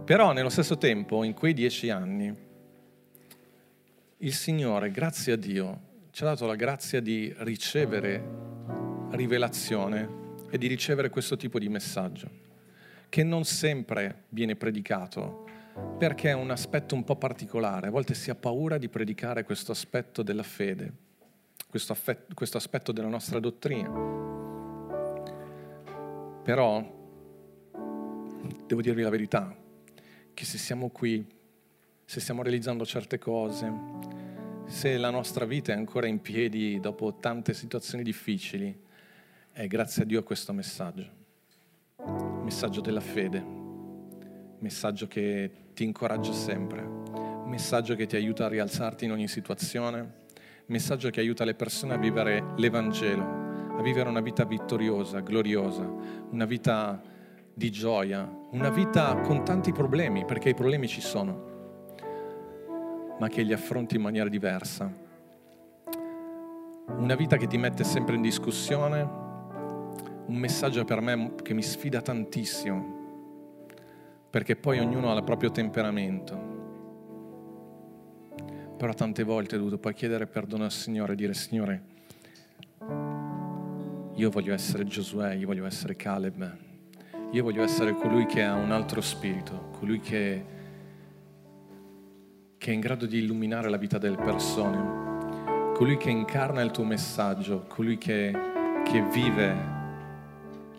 [0.04, 2.34] Però nello stesso tempo, in quei dieci anni,
[4.18, 8.51] il Signore, grazie a Dio, ci ha dato la grazia di ricevere
[9.12, 12.28] rivelazione e di ricevere questo tipo di messaggio,
[13.08, 15.46] che non sempre viene predicato,
[15.98, 19.72] perché è un aspetto un po' particolare, a volte si ha paura di predicare questo
[19.72, 20.92] aspetto della fede,
[21.68, 23.90] questo, affetto, questo aspetto della nostra dottrina.
[26.42, 27.00] Però
[28.66, 29.56] devo dirvi la verità,
[30.34, 31.24] che se siamo qui,
[32.04, 33.72] se stiamo realizzando certe cose,
[34.66, 38.90] se la nostra vita è ancora in piedi dopo tante situazioni difficili,
[39.53, 41.07] è grazie a Dio a questo messaggio,
[42.42, 43.44] messaggio della fede,
[44.59, 46.82] messaggio che ti incoraggia sempre,
[47.44, 50.20] messaggio che ti aiuta a rialzarti in ogni situazione,
[50.66, 55.86] messaggio che aiuta le persone a vivere l'Evangelo, a vivere una vita vittoriosa, gloriosa,
[56.30, 57.03] una vita
[57.53, 61.50] di gioia, una vita con tanti problemi, perché i problemi ci sono,
[63.18, 64.90] ma che li affronti in maniera diversa.
[66.96, 69.21] Una vita che ti mette sempre in discussione,
[70.26, 73.00] un messaggio per me che mi sfida tantissimo,
[74.30, 76.50] perché poi ognuno ha il proprio temperamento.
[78.76, 81.82] Però tante volte ho dovuto poi chiedere perdono al Signore e dire Signore,
[84.14, 86.56] io voglio essere Giosuè, io voglio essere Caleb,
[87.30, 90.44] io voglio essere colui che ha un altro spirito, colui che,
[92.58, 96.84] che è in grado di illuminare la vita delle persone, colui che incarna il tuo
[96.84, 98.32] messaggio, colui che,
[98.84, 99.82] che vive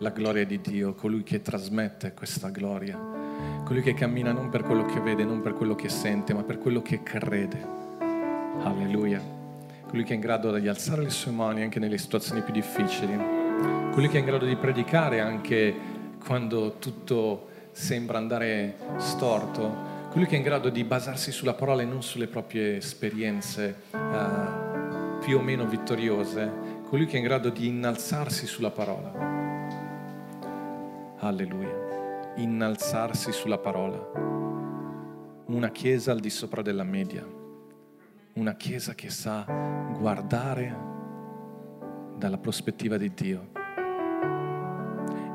[0.04, 3.00] la gloria di Dio, colui che trasmette questa gloria,
[3.64, 6.58] colui che cammina non per quello che vede, non per quello che sente, ma per
[6.58, 7.66] quello che crede.
[8.62, 9.18] Alleluia.
[9.88, 13.16] Colui che è in grado di alzare le sue mani anche nelle situazioni più difficili,
[13.92, 15.74] colui che è in grado di predicare anche
[16.22, 21.86] quando tutto sembra andare storto, colui che è in grado di basarsi sulla parola e
[21.86, 27.68] non sulle proprie esperienze uh, più o meno vittoriose, colui che è in grado di
[27.68, 29.43] innalzarsi sulla parola
[31.26, 32.32] Alleluia.
[32.36, 34.10] Innalzarsi sulla parola.
[35.46, 37.26] Una chiesa al di sopra della media.
[38.34, 39.44] una Chiesa che sa
[39.96, 40.76] guardare
[42.16, 43.50] dalla prospettiva di Dio.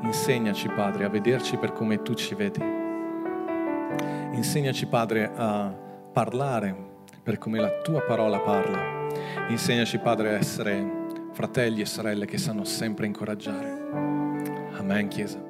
[0.02, 2.62] Insegnaci, Padre, a vederci per come tu ci vedi.
[4.32, 5.74] Insegnaci, Padre, a
[6.12, 6.76] parlare
[7.22, 9.08] per come la tua parola parla.
[9.48, 13.88] Insegnaci, Padre, a essere fratelli e sorelle che sanno sempre incoraggiare.
[14.76, 15.49] Amen, Chiesa.